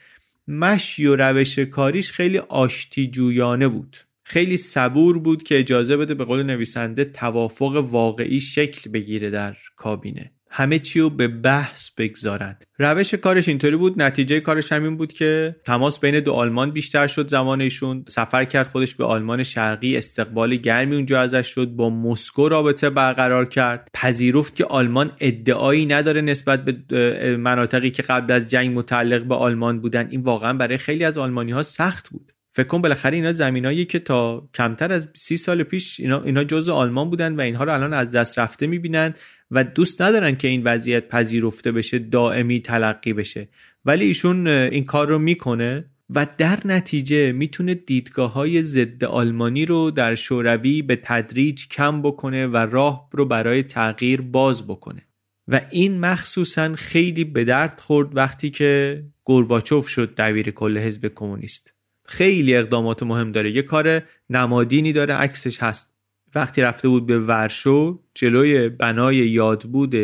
[0.47, 3.97] مشی و روش کاریش خیلی آشتی جویانه بود.
[4.23, 10.31] خیلی صبور بود که اجازه بده به قول نویسنده توافق واقعی شکل بگیره در کابینه.
[10.49, 12.55] همه چی رو به بحث بگذارن.
[12.79, 17.29] روش کارش اینطوری بود نتیجه کارش همین بود که تماس بین دو آلمان بیشتر شد
[17.29, 22.49] زمان ایشون سفر کرد خودش به آلمان شرقی استقبال گرمی اونجا ازش شد با مسکو
[22.49, 23.89] رابطه برقرار کرد.
[23.93, 29.81] پذیرفت که آلمان ادعایی نداره نسبت به مناطقی که قبل از جنگ متعلق به آلمان
[29.81, 30.07] بودن.
[30.11, 32.33] این واقعا برای خیلی از آلمانی ها سخت بود.
[32.57, 36.73] فکر کن بالاخره اینا زمینایی که تا کمتر از سی سال پیش اینا, اینا جزء
[36.73, 39.13] آلمان بودن و اینها رو الان از دست رفته می‌بینن
[39.51, 43.47] و دوست ندارن که این وضعیت پذیرفته بشه دائمی تلقی بشه.
[43.85, 49.91] ولی ایشون این کار رو می‌کنه و در نتیجه می‌تونه دیدگاه های ضد آلمانی رو
[49.91, 55.01] در شوروی به تدریج کم بکنه و راه رو برای تغییر باز بکنه.
[55.47, 61.76] و این مخصوصا خیلی به درد خورد وقتی که گورباچوف شد دبیر کل حزب کمونیست.
[62.07, 63.51] خیلی اقدامات مهم داره.
[63.51, 65.97] یه کار نمادینی داره عکسش هست.
[66.35, 69.95] وقتی رفته بود به ورشو جلوی بنای یادبود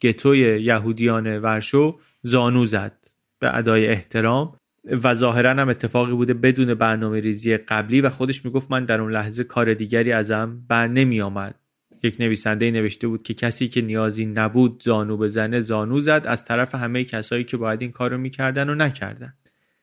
[0.00, 3.06] گتوی یهودیان ورشو زانو زد
[3.38, 4.56] به ادای احترام
[5.04, 9.12] و ظاهرا هم اتفاقی بوده بدون برنامه ریزی قبلی و خودش می‌گفت من در اون
[9.12, 11.54] لحظه کار دیگری ازم بر نمی آمد
[12.02, 16.74] یک نویسنده نوشته بود که کسی که نیازی نبود زانو بزنه زانو زد از طرف
[16.74, 19.34] همه کسایی که باید این کارو می‌کردن و نکردن.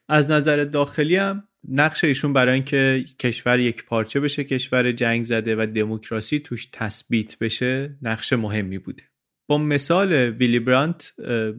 [0.08, 5.56] از نظر داخلی هم نقش ایشون برای اینکه کشور یک پارچه بشه کشور جنگ زده
[5.56, 9.02] و دموکراسی توش تثبیت بشه نقش مهمی بوده.
[9.48, 11.12] با مثال ویلی برانت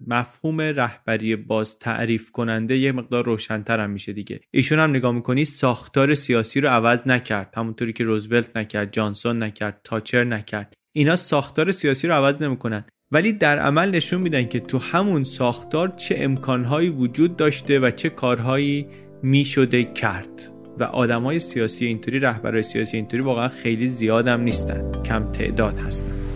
[0.07, 4.39] مفهوم رهبری باز تعریف کننده یه مقدار روشنتر هم میشه دیگه.
[4.51, 7.53] ایشون هم نگاه می‌کنی ساختار سیاسی رو عوض نکرد.
[7.57, 10.73] همونطوری که روزولت نکرد جانسون نکرد تاچر نکرد.
[10.95, 12.85] اینا ساختار سیاسی رو عوض نمی‌کنن.
[13.11, 18.09] ولی در عمل نشون میدن که تو همون ساختار چه امکانهایی وجود داشته و چه
[18.09, 18.87] کارهایی
[19.23, 20.51] می شده کرد.
[20.79, 24.91] و آدمای سیاسی اینطوری رهبرای سیاسی اینطوری واقعا خیلی زیادم نیستن.
[25.05, 26.30] کم تعداد هستن.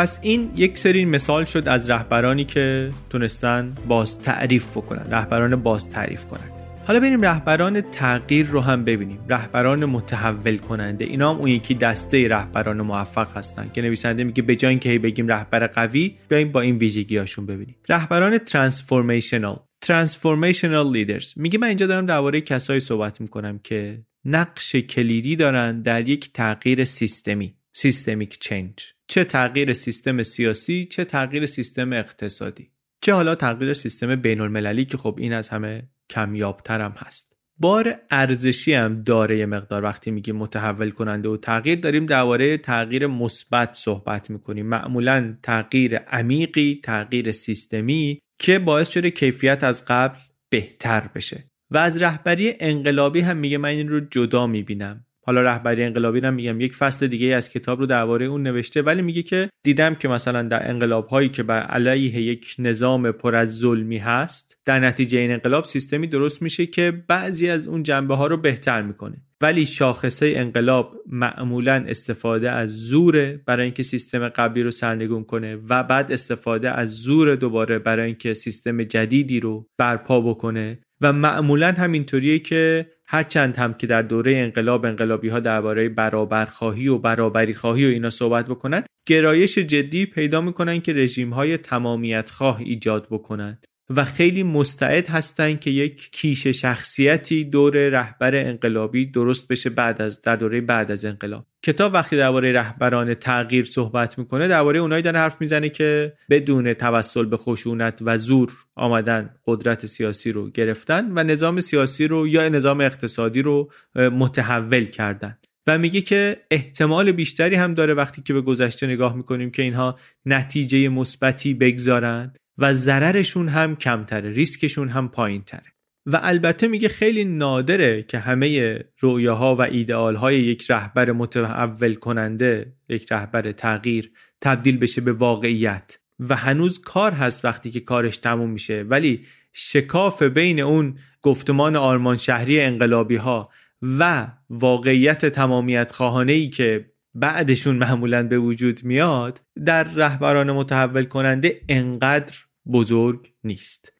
[0.00, 5.90] پس این یک سری مثال شد از رهبرانی که تونستن باز تعریف بکنن رهبران باز
[5.90, 6.50] تعریف کنن.
[6.86, 9.18] حالا بریم رهبران تغییر رو هم ببینیم.
[9.28, 14.56] رهبران متحول کننده اینا هم اون یکی دسته رهبران موفق هستن که نویسنده میگه به
[14.56, 17.76] جای اینکه بگیم رهبر قوی بیایم با این ویژگی هاشون ببینیم.
[17.88, 25.36] رهبران ترانسفورمیشنال ترانسفورمیشنال لیدرز میگه من اینجا دارم درباره کسایی صحبت می‌کنم که نقش کلیدی
[25.36, 32.70] دارن در یک تغییر سیستمی سیستمیک چنج چه تغییر سیستم سیاسی چه تغییر سیستم اقتصادی.
[33.00, 37.36] چه حالا تغییر سیستم بین المللی که خب این از همه کمیابتر هست.
[37.58, 39.84] بار ارزشی هم داره یه مقدار.
[39.84, 44.66] وقتی میگیم متحول کننده و تغییر داریم درباره تغییر مثبت صحبت می‌کنیم.
[44.66, 50.18] معمولا تغییر عمیقی تغییر سیستمی که باعث شده کیفیت از قبل
[50.50, 51.44] بهتر بشه.
[51.70, 55.06] و از رهبری انقلابی هم میگه من این رو جدا می‌بینم.
[55.30, 59.02] حالا رهبری انقلابی رو میگم یک فصل دیگه از کتاب رو درباره اون نوشته ولی
[59.02, 63.58] میگه که دیدم که مثلا در انقلاب هایی که بر علیه یک نظام پر از
[63.58, 68.26] ظلمی هست در نتیجه این انقلاب سیستمی درست میشه که بعضی از اون جنبه ها
[68.26, 69.16] رو بهتر می‌کنه.
[69.42, 75.82] ولی شاخصه انقلاب معمولا استفاده از زور برای اینکه سیستم قبلی رو سرنگون کنه و
[75.82, 80.78] بعد استفاده از زور دوباره برای اینکه سیستم جدیدی رو برپا بکنه.
[81.00, 86.98] و معمولا همینطوریه که هرچند هم که در دوره انقلاب انقلابی ها درباره برابرخواهی و
[86.98, 92.60] برابری خواهی و اینا صحبت بکنن گرایش جدی پیدا می‌کنن که رژیم های تمامیت خواه
[92.60, 93.58] ایجاد بکنن.
[93.96, 100.22] و خیلی مستعد هستن که یک کیش شخصیتی دور رهبر انقلابی درست بشه بعد از
[100.22, 101.46] در دوره بعد از انقلاب.
[101.62, 107.24] کتاب وقتی درباره رهبران تغییر صحبت می‌کنه درباره اونایی داره حرف می‌زنه که بدون توسل
[107.24, 112.80] به خشونت و زور آمدن قدرت سیاسی رو گرفتن و نظام سیاسی رو یا نظام
[112.80, 115.38] اقتصادی رو متحول کردن.
[115.66, 119.98] و میگه که احتمال بیشتری هم داره وقتی که به گذشته نگاه می‌کنیم که اینها
[120.26, 122.32] نتیجه مثبتی بگذارن.
[122.58, 125.72] و ضررشون هم کمتره ریسکشون هم پایین تره
[126.06, 133.12] و البته میگه خیلی نادره که همه رویاها و ایدئالهای یک رهبر متحول کننده یک
[133.12, 135.98] رهبر تغییر تبدیل بشه به واقعیت.
[136.20, 142.16] و هنوز کار هست وقتی که کارش تموم میشه ولی شکاف بین اون گفتمان آرمان
[142.16, 143.50] شهری انقلابی ها
[143.82, 151.60] و واقعیت تمامیت خواهانه ای که بعدشون معمولا به وجود میاد در رهبران متحول کننده
[151.68, 152.34] انقدر
[152.72, 153.92] بزرگ نیست.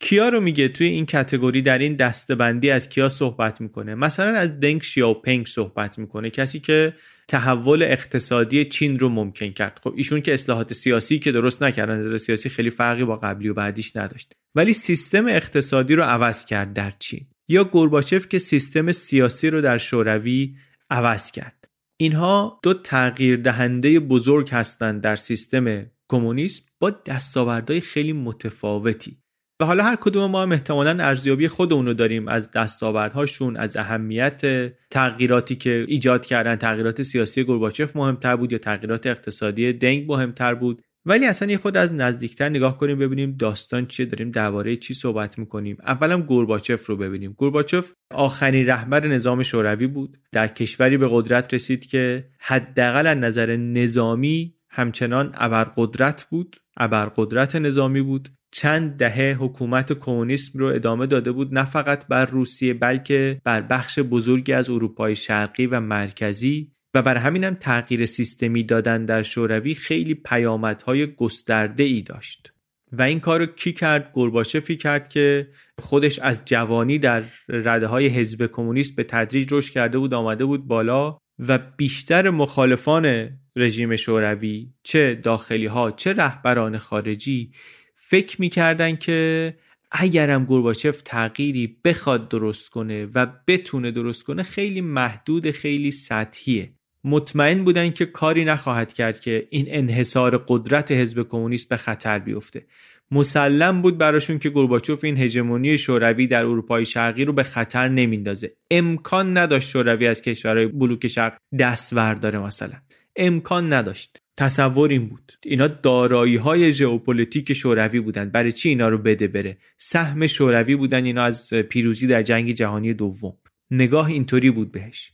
[0.00, 4.60] کیا رو میگه توی این کتگوری در این دستبندی از کیا صحبت می‌کنه؟ مثلا از
[4.60, 6.94] دنگ شیاوپنگ صحبت می‌کنه کسی که
[7.28, 9.80] تحول اقتصادی چین رو ممکن کرد.
[9.82, 13.54] خب ایشون که اصلاحات سیاسی که درست نکردن نظر سیاسی خیلی فرقی با قبلی و
[13.54, 14.32] بعدیش نداشت.
[14.54, 17.26] ولی سیستم اقتصادی رو عوض کرد در چین.
[17.48, 20.56] یا گورباچف که سیستم سیاسی رو در شوروی
[20.90, 21.57] عوض کرد.
[22.00, 29.16] اینها دو تغییر دهنده بزرگ هستند در سیستم کمونیسم با دستاوردهای خیلی متفاوتی.
[29.60, 34.42] و حالا هر کدوم ما هم احتمالا ارزیابی خودمون داریم از دستاوردهاشون از اهمیت
[34.90, 40.82] تغییراتی که ایجاد کردن تغییرات سیاسی گورباچف مهمتر بود یا تغییرات اقتصادی دنگ مهمتر بود.
[41.08, 45.38] ولی اصلا یه خود از نزدیکتر نگاه کنیم ببینیم داستان چیه داریم درباره چی صحبت
[45.38, 45.76] می‌کنیم.
[45.86, 47.32] اولا گورباچف رو ببینیم.
[47.32, 50.18] گورباچف آخرین رهبر نظام شوروی بود.
[50.32, 56.56] در کشوری به قدرت رسید که حداقل از نظر نظامی همچنان ابرقدرت بود.
[56.76, 58.28] ابرقدرت نظامی بود.
[58.52, 63.98] چند دهه حکومت کمونیسم رو ادامه داده بود نه فقط بر روسیه بلکه بر بخش
[63.98, 66.72] بزرگی از اروپای شرقی و مرکزی.
[66.98, 72.52] و بر همینم تغییر سیستمی دادن در شوروی خیلی پیامدهای گسترده ای داشت.
[72.92, 78.46] و این کار کی کرد؟ گورباچفی کرد که خودش از جوانی در رده های حزب
[78.46, 85.14] کمونیست به تدریج رشد کرده بود آمده بود بالا و بیشتر مخالفان رژیم شوروی چه
[85.14, 87.52] داخلی ها چه رهبران خارجی
[87.94, 89.54] فکر می‌کردن که
[89.90, 96.77] اگرم گورباچف تغییری بخواد درست کنه و بتونه درست کنه خیلی محدود خیلی سطحیه.
[97.04, 102.66] مطمئن بودن که کاری نخواهد کرد که این انحصار قدرت حزب کمونیست به خطر بیفته.
[103.10, 108.56] مسلم بود براشون که گورباچوف این هژمونی شوروی در اروپای شرقی رو به خطر نمیندازه
[108.70, 112.74] امکان نداشت شوروی از کشورهای بلوک شرق دست داره مثلا.
[113.16, 114.18] امکان نداشت.
[114.36, 115.32] تصور این بود.
[115.44, 121.04] اینا دارایی های ژئوپلیتیک شوروی بودند برای چی اینا رو بده بره؟ سهم شوروی بودن
[121.04, 123.36] اینا از پیروزی در جنگ جهانی دوم.
[123.70, 125.12] نگاه اینطوری بود بهش.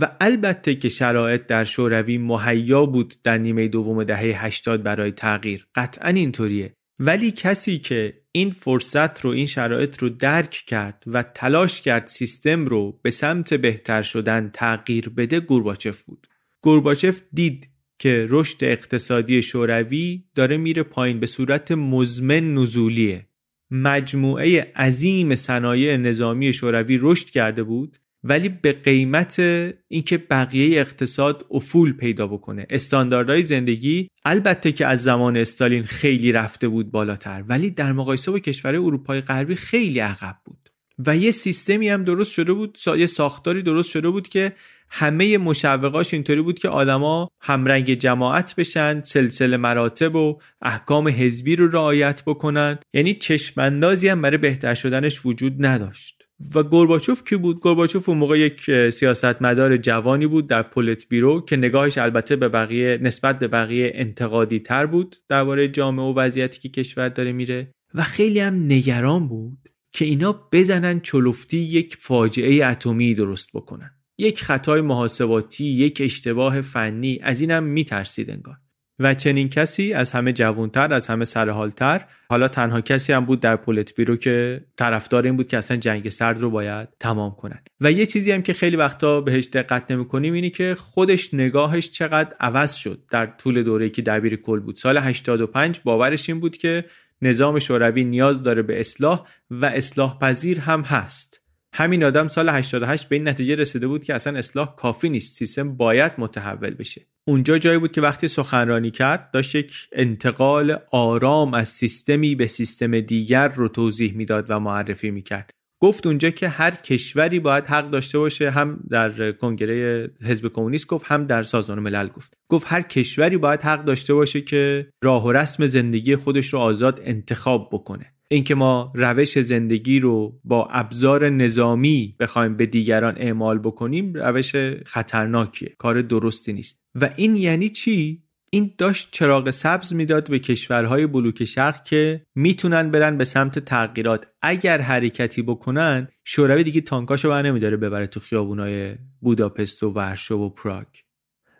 [0.00, 5.66] و البته که شرایط در شوروی مهیا بود در نیمه دوم دهه 80 برای تغییر.
[5.74, 6.72] قطعا اینطوریه.
[6.98, 12.66] ولی کسی که این فرصت رو این شرایط رو درک کرد و تلاش کرد سیستم
[12.66, 16.26] رو به سمت بهتر شدن تغییر بده گورباچف بود.
[16.62, 17.68] گورباچف دید
[17.98, 23.26] که رشد اقتصادی شوروی داره میره پایین به صورت مزمن نزولیه.
[23.70, 29.40] مجموعه عظیم صنایع نظامی شوروی رشد کرده بود ولی به قیمت
[29.88, 32.66] اینکه بقیه اقتصاد افول پیدا بکنه.
[32.70, 38.38] استانداردهای زندگی البته که از زمان استالین خیلی رفته بود بالاتر ولی در مقایسه با
[38.38, 40.70] کشور اروپای غربی خیلی عقب بود.
[41.06, 44.52] و یه سیستمی هم درست شده بود یه ساختاری درست شده بود که
[44.90, 51.68] همه مشوقاش اینطوری بود که آدما همرنگ جماعت بشن سلسله مراتب و احکام حزبی رو
[51.68, 52.78] رعایت بکنن.
[52.94, 56.15] یعنی چشماندازی هم برای بهتر شدنش وجود نداشت.
[56.54, 61.56] و گورباچوف کی بود؟ گورباچوف اون موقع یک سیاستمدار جوانی بود در پولت بیرو که
[61.56, 66.68] نگاهش البته به بقیه نسبت به بقیه انتقادی تر بود درباره جامعه و وضعیتی که
[66.68, 67.72] کشور داره میره.
[67.94, 69.58] و خیلی هم نگران بود
[69.92, 73.90] که اینا بزنن چلفتی یک فاجعه اتمی درست بکنن.
[74.18, 78.56] یک خطای محاسباتی یک اشتباه فنی از اینم میترسید انگار.
[78.98, 83.56] و چنین کسی از همه جوانتر از همه سرحالتر حالا تنها کسی هم بود در
[83.56, 87.92] پولت بیرو که طرفدار این بود که اصلا جنگ سرد رو باید تمام کنن و
[87.92, 92.74] یه چیزی هم که خیلی وقتا بهش دقت نمی‌کنیم اینی که خودش نگاهش چقدر عوض
[92.74, 94.76] شد در طول دوره که دبیر کل بود.
[94.76, 96.84] سال 85 باورش این بود که
[97.22, 101.42] نظام شوروی نیاز داره به اصلاح و اصلاح پذیر هم هست.
[101.74, 105.36] همین آدم سال 88 به این نتیجه رسیده بود که اصلا اصلاح کافی نیست.
[105.36, 107.06] سیستم باید متحول بشه.
[107.28, 113.00] اونجا جایی بود که وقتی سخنرانی کرد داشت یک انتقال آرام از سیستمی به سیستم
[113.00, 115.50] دیگر رو توضیح می‌داد و معرفی می‌کرد.
[115.82, 121.06] گفت اونجا که هر کشوری باید حق داشته باشه هم در کنگره حزب کمونیست گفت
[121.06, 122.34] هم در سازمان ملل گفت.
[122.50, 127.00] گفت هر کشوری باید حق داشته باشه که راه و رسم زندگی خودش رو آزاد
[127.04, 128.15] انتخاب بکنه.
[128.28, 134.56] اینکه ما روش زندگی رو با ابزار نظامی بخوایم به دیگران اعمال بکنیم روش
[134.86, 136.80] خطرناکیه کار درستی نیست.
[136.94, 142.90] و این یعنی چی؟ این داشت چراغ سبز می‌داد به کشورهای بلوک شرق که می‌تونن
[142.90, 144.26] برن به سمت تغییرات.
[144.42, 150.48] اگر حرکتی بکنن شوروی دیگه تانکاشو بر نمیداره ببره تو خیابونای بوداپست و ورشو و
[150.48, 150.86] پراگ.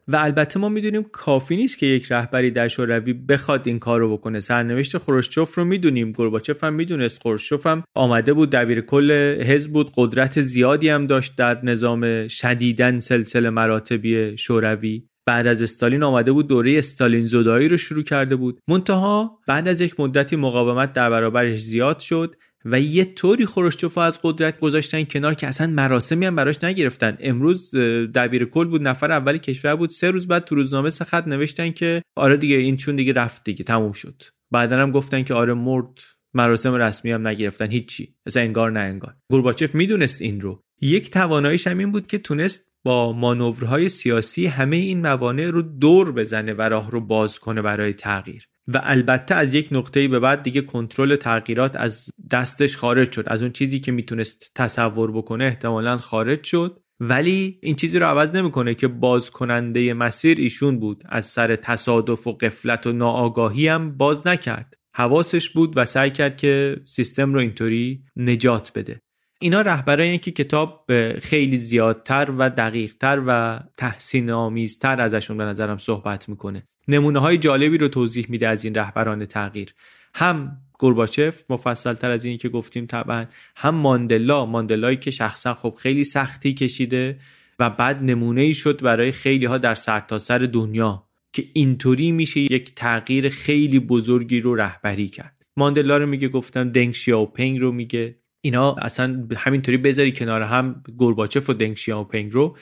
[0.08, 4.16] و البته ما می‌دونیم کافی نیست که یک رهبری در شوروی بخواد این کار رو
[4.16, 4.40] بکنه.
[4.40, 6.12] سرنوشت خروشچوف رو می‌دونیم.
[6.12, 7.22] گورباچف هم می‌دونست.
[7.22, 8.50] خروشچوف هم آمده بود.
[8.50, 9.10] دبیر کل
[9.42, 9.90] حزب بود.
[9.96, 15.02] قدرت زیادی هم داشت در نظام شدیدن سلسله مراتبی شوروی.
[15.26, 16.48] بعد از استالین آمده بود.
[16.48, 18.60] دوره استالین زدایی رو شروع کرده بود.
[18.68, 22.36] منتها بعد از یک مدتی مقاومت در برابرش زیاد شد.
[22.70, 27.16] و یه طوری خروشچوف از قدرت گذاشتن کنار که اصلا مراسمی هم براش نگرفتن.
[27.20, 27.74] امروز
[28.14, 29.90] دبیر کل بود نفر اولی کشور بود.
[29.90, 33.44] سه روز بعد تو روزنامه سه خط نوشتن که آره دیگه این چون دیگه رفت
[33.44, 34.22] دیگه تموم شد.
[34.52, 36.00] بعدا هم گفتن که آره مرد
[36.34, 38.14] مراسم رسمی هم نگرفتن هیچی.
[38.26, 39.14] مثلا انگار نه انگار.
[39.30, 40.60] گورباچف می‌دونست این رو.
[40.82, 46.12] یک تواناییش هم این بود که تونست با مانورهای سیاسی همه این موانع رو دور
[46.12, 48.48] بزنه و راه رو باز کنه برای تغییر.
[48.68, 53.24] و البته از یک نقطه به بعد دیگه کنترل تغییرات از دستش خارج شد.
[53.26, 56.80] از اون چیزی که می‌تونست تصور بکنه احتمالا خارج شد.
[57.00, 61.04] ولی این چیزی رو عوض نمی‌کنه که باز کننده مسیر ایشون بود.
[61.08, 64.74] از سر تصادف و قفلت و ناآگاهی هم باز نکرد.
[64.96, 69.00] حواسش بود و سعی کرد که سیستم رو اینطوری نجات بده.
[69.38, 70.84] اینا رهبرایی که کتاب
[71.18, 76.68] خیلی زیادتر و دقیقتر و تحسین آمیزتر ازشون به نظرم صحبت می‌کنه.
[76.88, 79.74] نمونه های جالبی رو توضیح میده از این رهبران تغییر.
[80.14, 83.26] هم گورباچف مفصل تر از اینی که گفتیم طبعا
[83.56, 84.46] هم ماندلا.
[84.46, 87.18] ماندلایی که شخصا خب خیلی سختی کشیده
[87.58, 92.40] و بعد نمونه ای شد برای خیلی ها در سرتاسر سر دنیا که اینطوری میشه
[92.40, 95.42] یک تغییر خیلی بزرگی رو رهبری کرد.
[95.56, 98.16] ماندلا رو میگه گفتم دنگ شیاوپنگ رو میگه.
[98.46, 102.56] اینا اصلا همینطوری بذاری کنار هم گورباچف و دنگ شیاوپنگ رو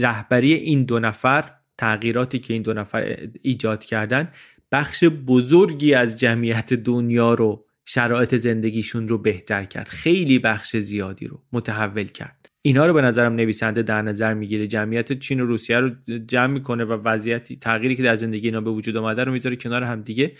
[0.00, 1.44] رهبری این دو نفر
[1.78, 4.28] تغییراتی که این دو نفر ایجاد کردن
[4.72, 9.88] بخش بزرگی از جمعیت دنیا رو شرایط زندگیشون رو بهتر کرد.
[9.88, 12.48] خیلی بخش زیادی رو متحول کرد.
[12.62, 14.66] اینا رو به نظرم نویسنده در نظر می‌گیره.
[14.66, 15.90] جمعیت چین و روسیه رو
[16.26, 19.82] جمع می‌کنه و وضعیتی تغییری که در زندگی اینا به وجود آمده رو می‌ذاره کنار
[19.82, 20.32] هم دیگه.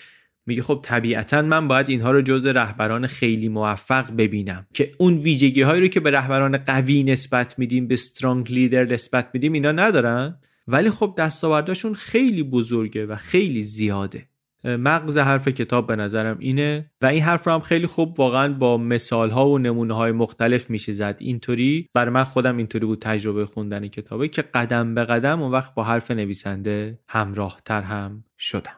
[0.49, 5.63] میگه خب طبیعتا من باید اینها رو جز رهبران خیلی موفق ببینم که اون ویژگی
[5.63, 10.39] هایی رو که به رهبران قوی نسبت میدیم به سترانگ لیدر نسبت میدیم اینا ندارن.
[10.69, 14.29] ولی خب دستاورداشون خیلی بزرگه و خیلی زیاده.
[14.65, 18.77] مغز حرف کتاب به نظرم اینه و این حرف رو هم خیلی خوب واقعا با
[18.77, 21.17] مثال ها و نمونه های مختلف میشه زد.
[21.19, 25.75] اینطوری برای من خودم اینطوری بود تجربه خوندن کتابه که قدم به قدم اون وقت
[25.75, 28.78] با حرف نویسنده همراه تر هم شدم.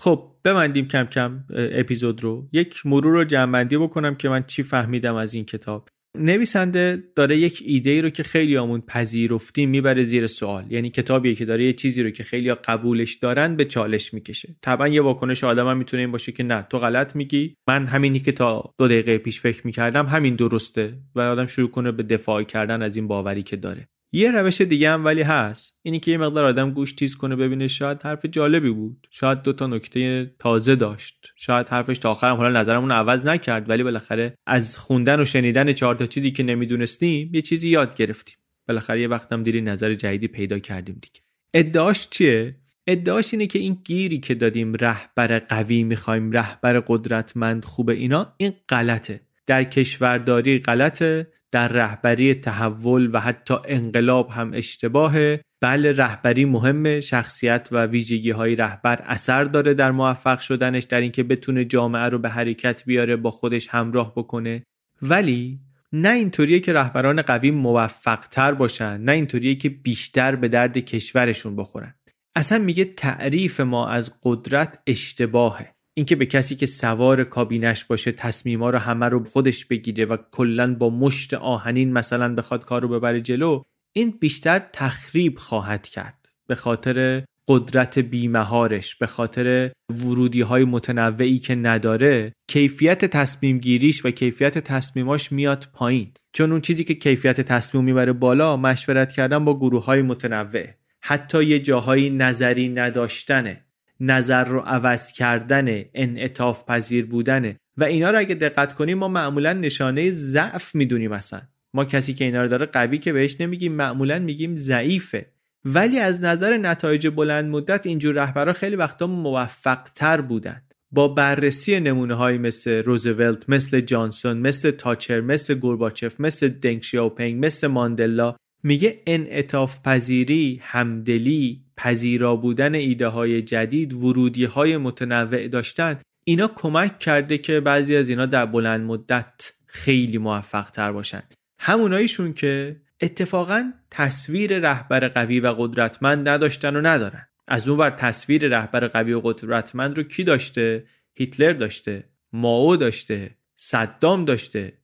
[0.00, 2.48] خب ببندیم کم کم اپیزود رو.
[2.52, 5.88] یک مرور رو جمعبندی بکنم که من چی فهمیدم از این کتاب.
[6.18, 10.72] نویسنده داره یک ایده رو که خیلی آمون پذیرفتیم می‌بره زیر سوال.
[10.72, 14.56] یعنی کتابیه که داره یه چیزی رو که خیلی قبولش دارن به چالش می‌کشه.
[14.62, 17.54] طبعا یه واکنش آدم هم می‌تونه این باشه که نه تو غلط میگی.
[17.68, 21.92] من همینی که تا دو دقیقه پیش فکر می‌کردم همین درسته و آدم شروع کنه
[21.92, 23.88] به دفاع کردن از این باوری که داره.
[24.12, 25.80] یه روش دیگه هم ولی هست.
[25.82, 29.06] اینی که یه مقدار آدم گوش تیز کنه ببینه شاید حرف جالبی بود.
[29.10, 31.32] شاید دو تا نکته تازه داشت.
[31.36, 35.94] شاید حرفش تا آخرم حالا نظرمون عوض نکرد ولی بالاخره از خوندن و شنیدن چهار
[35.94, 38.36] تا چیزی که نمی‌دونستیم یه چیزی یاد گرفتیم.
[38.68, 41.20] بالاخره یه وقتم دیدی نظر جدیدی پیدا کردیم دیگه.
[41.54, 42.56] ادعاش چیه؟
[42.86, 48.52] ادعاش اینه که این گیری که دادیم رهبر قوی می‌خوایم رهبر قدرتمند خوبه اینا این
[48.68, 49.20] غلطه.
[49.48, 55.40] در کشورداری غلطه در رهبری تحول و حتی انقلاب هم اشتباهه.
[55.60, 61.22] بله رهبری مهمه شخصیت و ویژگی های رهبر اثر داره در موفق شدنش در اینکه
[61.22, 64.62] بتونه جامعه رو به حرکت بیاره با خودش همراه بکنه.
[65.02, 65.60] ولی
[65.92, 71.56] نه اینطوریه که رهبران قوی موفق تر باشن نه اینطوریه که بیشتر به درد کشورشون
[71.56, 71.94] بخورن.
[72.36, 75.77] اصلا میگه تعریف ما از قدرت اشتباهه.
[75.98, 80.74] اینکه به کسی که سوار کابینش باشه تصمیما رو همه رو خودش بگیره و کلا
[80.74, 86.28] با مشت آهنین مثلا بخواد کار رو ببره جلو این بیشتر تخریب خواهد کرد.
[86.46, 94.10] به خاطر قدرت بیمهارش به خاطر ورودی های متنوعی که نداره کیفیت تصمیم گیریش و
[94.10, 96.12] کیفیت تصمیماش میاد پایین.
[96.32, 100.66] چون اون چیزی که کیفیت تصمیم می‌بره بالا مشورت کردن با گروه های متنوع.
[101.00, 103.67] حتی یه جاهایی نظری نداشتنه.
[104.00, 109.52] نظر رو عوض کردن انعطاف پذیر بودنه و اینا رو اگه دقت کنیم ما معمولا
[109.52, 111.40] نشانه ضعف می‌دونیم اصلا.
[111.74, 115.32] ما کسی که اینا رو داره قوی که بهش نمیگیم معمولا میگیم ضعیفه.
[115.64, 120.62] ولی از نظر نتایج بلند مدت اینجور رهبرا خیلی وقتا موفق تر بودن.
[120.90, 126.84] با بررسی نمونه های مثل روزولت مثل جانسون مثل تاچر مثل گورباچف مثل دنگ
[127.18, 136.00] مثل ماندلا میگه انعطاف پذیری همدلی پذیرا بودن ایده های جدید ورودی های متنوع داشتن
[136.24, 141.22] اینا کمک کرده که بعضی از اینا در بلند مدت خیلی موفق تر باشن.
[141.58, 147.28] هموناییشون که اتفاقا تصویر رهبر قوی و قدرتمند نداشتن و ندارن.
[147.48, 153.30] از اون ور تصویر رهبر قوی و قدرتمند رو کی داشته؟ هیتلر داشته ماو داشته
[153.56, 154.77] صدام داشته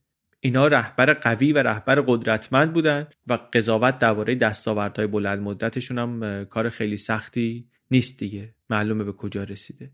[0.45, 6.69] اینا رهبر قوی و رهبر قدرتمند بودن و قضاوت درباره دستاوردهای بلند مدتشون هم کار
[6.69, 8.55] خیلی سختی نیست دیگه.
[8.69, 9.91] معلومه به کجا رسیده.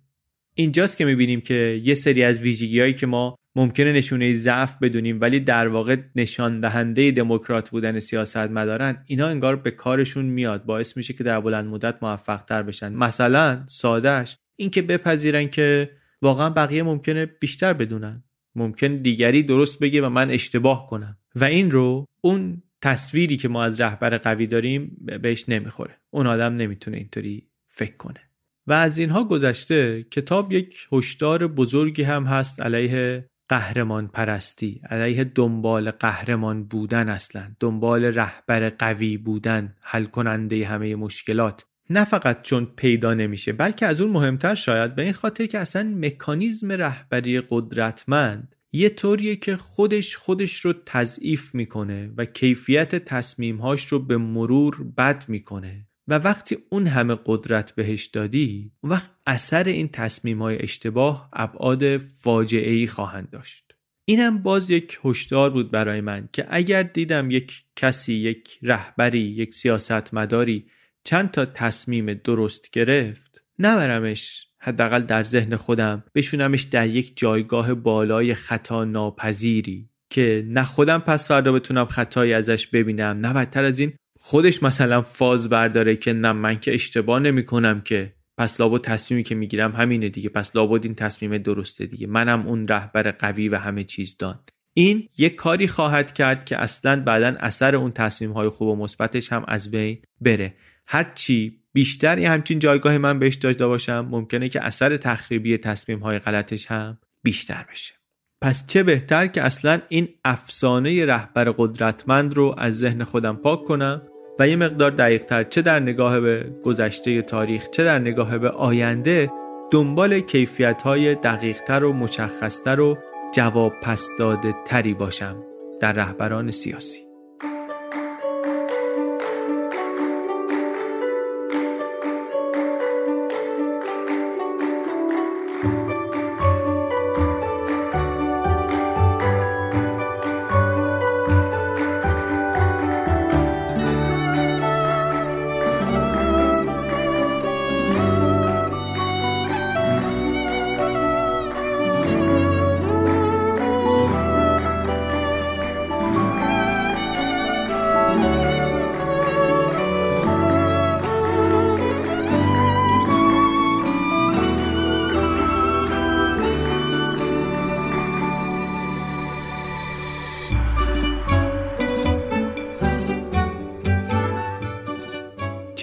[0.54, 5.22] اینجاست که می‌بینیم که یه سری از ویژگی هایی که ما ممکنه نشونه ضعف بدونیم
[5.22, 10.66] ولی در واقع نشان دهنده دموکرات بودن سیاست مدارن اینا انگار به کارشون میاد.
[10.66, 12.93] باعث میشه که در بلند مدت موفق تر بشن.
[12.93, 15.91] مثلا سادهش اینکه بپذیرن که
[16.22, 18.24] واقعا بقیه ممکنه بیشتر بدونن.
[18.56, 21.18] ممکن دیگری درست بگه و من اشتباه کنم.
[21.36, 25.97] و این رو اون تصویری که ما از رهبر قوی داریم بهش نمی‌خوره.
[26.10, 28.20] اون آدم نمی‌تونه اینطوری فکر کنه.
[28.68, 35.91] و از اینها گذشته کتاب یک هشدار بزرگی هم هست علیه قهرمان پرستی علیه دنبال
[35.91, 41.66] قهرمان بودن اصلا دنبال رهبر قوی بودن حل کننده همه مشکلات.
[41.89, 45.95] نه فقط چون پیدا نمیشه بلکه از اون مهمتر شاید به این خاطر که اصلا
[45.97, 53.99] مکانیزم رهبری قدرتمند یه طوریه که خودش خودش رو تضعیف می‌کنه و کیفیت تصمیمهاش رو
[53.99, 55.88] به مرور بد می‌کنه.
[56.07, 61.97] و وقتی اون همه قدرت بهش دادی اون وقت اثر این تصمیم های اشتباه ابعاد
[61.97, 63.73] فاجعه ای خواهند داشت.
[64.05, 69.53] اینم باز یک هشدار بود برای من که اگر دیدم یک کسی یک رهبری یک
[69.53, 70.65] سیاستمداری
[71.04, 73.43] چند تا تصمیم درست گرفت.
[73.60, 80.99] نبرمش حداقل در ذهن خودم بشونمش در یک جایگاه بالای خطا ناپذیری که نه خودم
[80.99, 86.14] پس فردا بتونم خطایی ازش ببینم نه بدتر از این خودش مثلا فاز برداره که
[86.14, 88.14] نه من که اشتباه نمی کنم که.
[88.38, 92.08] پس لابد تصمیمی که می‌گیرم همینه دیگه پس لابد این تصمیم درسته دیگه.
[92.08, 94.39] منم اون رهبر قوی و همه چیز دان.
[94.74, 99.34] این یک کاری خواهد کرد که اصلا بعدا اثر اون تصمیم های خوب و مثبتش
[99.34, 100.54] هم از بین بره.
[100.91, 106.19] هرچی بیشتر یه همچین جایگاه من بهش داشته باشم ممکنه که اثر تخریبی تصمیم های
[106.19, 107.93] غلطش هم بیشتر بشه.
[108.41, 114.01] پس چه بهتر که اصلا این افسانه رهبر قدرتمند رو از ذهن خودم پاک کنم
[114.39, 119.31] و یه مقدار دقیقتر چه در نگاه به گذشته تاریخ چه در نگاه به آینده
[119.71, 122.97] دنبال کیفیت های دقیقتر و مشخصتر و
[123.33, 125.43] جواب پس داده تری باشم
[125.79, 127.11] در رهبران سیاسی.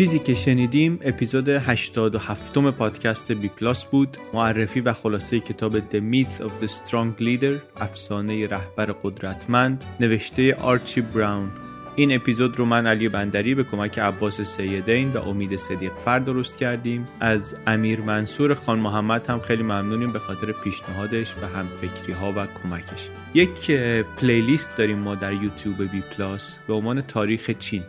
[0.08, 4.16] چیزی که شنیدیم اپیزود 87 پادکست بی پلاس بود.
[4.34, 11.00] معرفی و خلاصه کتاب The Myth of the Strong Leader افسانه رهبر قدرتمند نوشته آرچی
[11.00, 11.50] براون.
[11.96, 16.58] این اپیزود رو من علی بندری به کمک عباس سیدین و امید صدیق فرد درست
[16.58, 17.08] کردیم.
[17.20, 22.32] از امیر منصور خان محمد هم خیلی ممنونیم به خاطر پیشنهادش و هم فکری ها
[22.36, 23.08] و کمکش.
[23.34, 23.70] یک
[24.16, 27.82] playlist داریم ما در یوتیوب بی پلاس به عنوان تاریخ چین.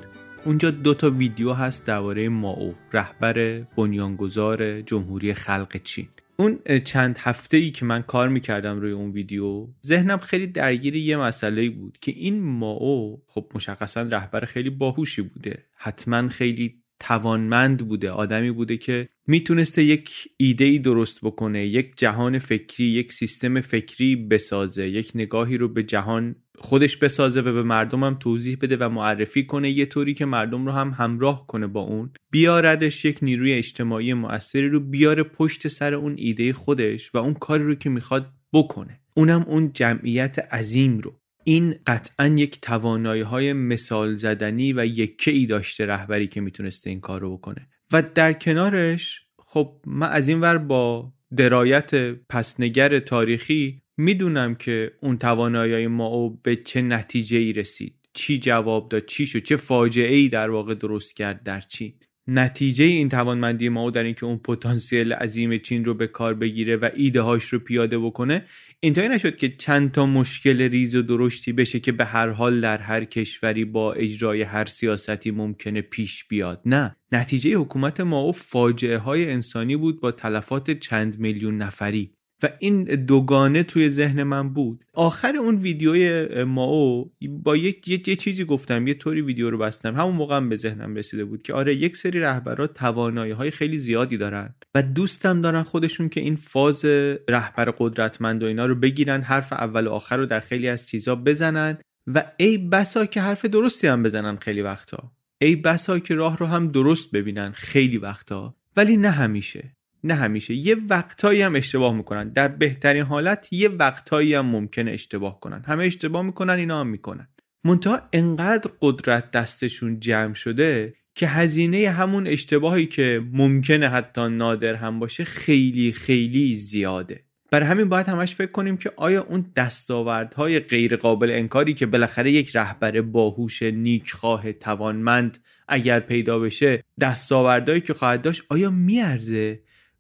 [0.46, 6.08] اونجا دو تا ویدیو هست درباره ماو رهبر بنیانگذار جمهوری خلق چین.
[6.38, 11.18] اون چند هفته ای که من کار می‌کردم روی اون ویدیو ذهنم خیلی درگیر یه
[11.18, 15.66] مسئله بود که این ماو خب مشخصا رهبر خیلی باهوشی بوده.
[15.76, 22.38] حتما خیلی توانمند بوده آدمی بوده که می‌تونسته یک ایده ای درست بکنه یک جهان
[22.38, 28.04] فکری یک سیستم فکری بسازه یک نگاهی رو به جهان خودش بسازه و به مردم
[28.04, 31.82] هم توضیح بده و معرفی کنه یه طوری که مردم رو هم همراه کنه با
[31.82, 37.34] اون بیاردش یک نیروی اجتماعی مؤثری رو بیاره پشت سر اون ایده خودش و اون
[37.34, 39.00] کاری رو که می‌خواد بکنه.
[39.16, 41.19] اونم اون جمعیت عظیم رو.
[41.44, 47.00] این قطعا یک توانایی های مثال زدنی و یکه ای داشته رهبری که می‌تونسته این
[47.00, 47.68] کار رو بکنه.
[47.92, 55.18] و در کنارش خب من از این ور با درایت پسنگر تاریخی می‌دونم که اون
[55.18, 57.96] توانایی ما او به چه نتیجه ای رسید.
[58.14, 61.94] چی جواب داد چی شد چه فاجعه ای در واقع درست کرد در چین
[62.28, 66.90] نتیجه این توانمندی ما در اینکه اون پتانسیل عظیم چین رو به کار بگیره و
[66.96, 68.46] ایده هاش رو پیاده بکنه
[68.82, 72.78] اینطوری نشد که چند تا مشکل ریز و درشتی بشه که به هر حال در
[72.78, 76.96] هر کشوری با اجرای هر سیاستی ممکنه پیش بیاد؟ نه.
[77.12, 82.14] نتیجه حکومت ما فاجعه های انسانی بود با تلفات چند میلیون نفری.
[82.44, 84.86] و این دوگانه توی ذهن من بود.
[84.94, 89.96] آخر اون ویدیوی ماو با یک یه, چیزی گفتم یه طوری ویدیو رو بستم.
[89.96, 93.78] همون موقع هم به ذهنم رسیده بود که آره یک سری رهبرا توانایی های خیلی
[93.78, 96.86] زیادی دارن و دوستم دارن خودشون که این فاز
[97.30, 101.16] رهبر قدرتمند و اینا رو بگیرن حرف اول و آخر رو در خیلی از چیزا
[101.16, 101.78] بزنن
[102.08, 105.12] و ای بسا که حرف درستی هم بزنن خیلی وقتا.
[105.42, 108.56] ای بسا که راه رو هم درست ببینن خیلی وقتا.
[108.78, 109.76] ولی نه همیشه.
[110.04, 110.54] نه همیشه.
[110.54, 112.30] یه وقتایی هم اشتباه می‌کنن.
[112.30, 115.64] در بهترین حالت یه وقتایی هم ممکنه اشتباه کنن.
[115.66, 117.28] همه اشتباه می‌کنن اینا هم می‌کنن.
[117.64, 125.00] منتها انقدر قدرت دستشون جمع شده که هزینه همون اشتباهی که ممکنه حتی نادر هم
[125.00, 127.24] باشه خیلی خیلی زیاده.
[127.52, 132.32] برای همین باید همش فکر کنیم که آیا اون دستاوردهای غیر قابل انکاری که بالاخره
[132.32, 135.38] یک رهبر باهوش نیکخواه توانمند
[135.68, 139.60] اگر پیدا بشه دستاوردهایی که خواهد داشت آیا میارزه؟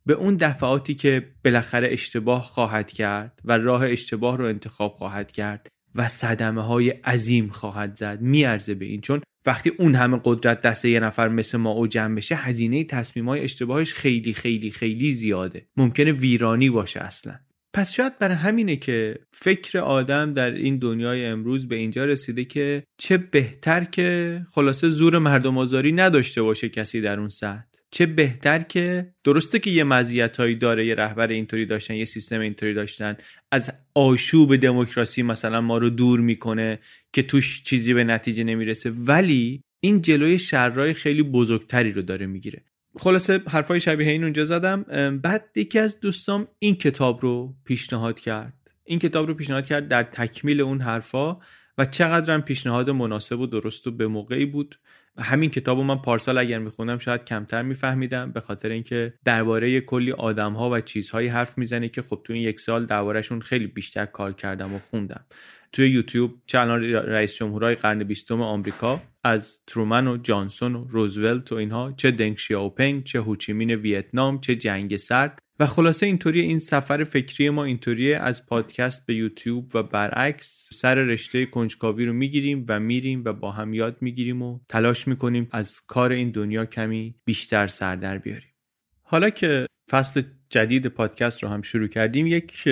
[0.09, 5.67] به اون دفعاتی که بالاخره اشتباه خواهد کرد و راه اشتباه رو انتخاب خواهد کرد
[5.95, 9.01] و صدمه های عظیم خواهد زد میارزه به این.
[9.01, 13.29] چون وقتی اون همه قدرت دست یه نفر مثل ما او جمع بشه هزینه تصمیم
[13.29, 15.67] های اشتباهش خیلی خیلی خیلی زیاده.
[15.77, 17.39] ممکنه ویرانی باشه اصلا.
[17.73, 22.83] پس شاید برای همینه که فکر آدم در این دنیای امروز به اینجا رسیده که
[22.97, 27.68] چه بهتر که خلاصه زور مردم آزاری نداشته باشه کسی در اون سطح.
[27.91, 32.73] چه بهتر که درسته که یه مزیتایی داره یه رهبر اینطوری داشتن یه سیستم اینطوری
[32.73, 33.17] داشتن.
[33.51, 36.79] از آشوب دموکراسی مثلا ما رو دور می‌کنه
[37.13, 38.91] که توش چیزی به نتیجه نمی‌رسه.
[38.91, 42.63] ولی این جلوی شرای خیلی بزرگتری رو داره می‌گیره.
[42.95, 44.83] خلاصه حرفای شبیه این اونجا زدم.
[45.23, 48.53] بعد یکی از دوستام این کتاب رو پیشنهاد کرد.
[48.83, 51.37] این کتاب رو پیشنهاد کرد در تکمیل اون حرفا
[51.77, 54.75] و چقدرم پیشنهاد مناسب و درست و به موقعی بود.
[55.17, 60.11] همین کتاب رو من پارسال اگر میخوندم شاید کمتر میفهمیدم به خاطر اینکه درباره کلی
[60.11, 64.05] آدم ها و چیزهایی حرف می‌زنه که خب تو این یک سال دربارهشون خیلی بیشتر
[64.05, 65.25] کار کردم و خوندم.
[65.71, 71.55] توی یوتیوب الان رئیس جمهورهای قرن بیستم آمریکا از ترومن و جانسون و روزولت و
[71.55, 77.03] اینها چه دنگ شیاوپنگ چه هوچیمین ویتنام چه جنگ سرد و خلاصه اینطوری این سفر
[77.03, 78.17] فکری ما اینطوریه.
[78.17, 83.51] از پادکست به یوتیوب و برعکس سر رشته کنجکاوی رو می‌گیریم و میریم و با
[83.51, 88.53] هم یاد می‌گیریم و تلاش می‌کنیم از کار این دنیا کمی بیشتر سر در بیاریم.
[89.01, 92.67] حالا که فصل جدید پادکست رو هم شروع کردیم یک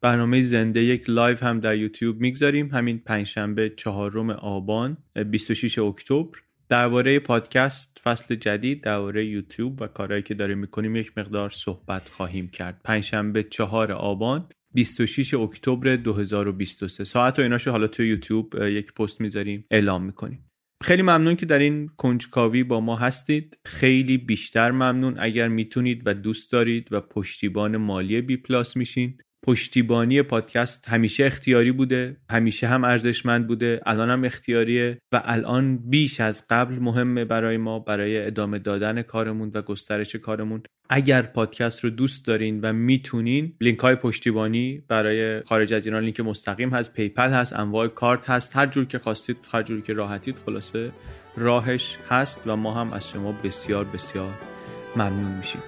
[0.00, 2.70] برنامه زنده یک live هم در یوتیوب می‌گذاریم.
[2.70, 4.96] همین پنجشنبه چهارم آبان
[5.30, 6.38] 26 اکتبر.
[6.68, 12.48] درباره پادکست فصل جدید درباره یوتیوب و کارهایی که داریم می‌کنیم یک مقدار صحبت خواهیم
[12.48, 12.80] کرد.
[12.84, 19.66] پنجشنبه چهار آبان 26 اکتبر 2023 ساعت و ایناشو حالا تو یوتیوب یک پست می‌ذاریم
[19.70, 20.50] اعلام می‌کنیم.
[20.82, 23.58] خیلی ممنون که در این کنجکاوی با ما هستید.
[23.66, 25.14] خیلی بیشتر ممنون.
[25.18, 31.72] اگر می‌تونید و دوست دارید و پشتیبان مالی بی پلاس میشین پشتیبانی پادکست همیشه اختیاری
[31.72, 37.56] بوده همیشه هم ارزشمند بوده الان هم اختیاریه و الان بیش از قبل مهمه برای
[37.56, 40.62] ما برای ادامه دادن کارمون و گسترش کارمون.
[40.90, 46.20] اگر پادکست رو دوست دارین و می‌تونین لینک های پشتیبانی برای خارج از ایران لینک
[46.20, 50.38] مستقیم هست PayPal هست انواع کارت هست هر جور که خواستید هر جور که راحتید
[50.46, 50.92] خلاصه
[51.36, 54.34] راهش هست و ما هم از شما بسیار بسیار
[54.96, 55.62] ممنون میشیم.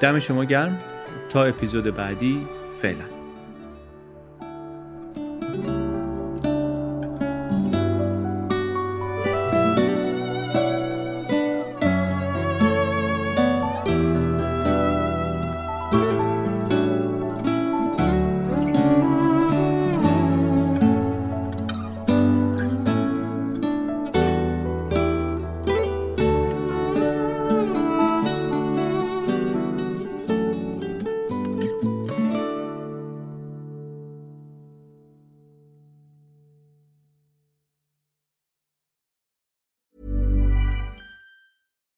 [0.00, 0.78] دم شما گرم.
[1.28, 2.46] تا اپیزود بعدی
[2.76, 3.17] فعلا.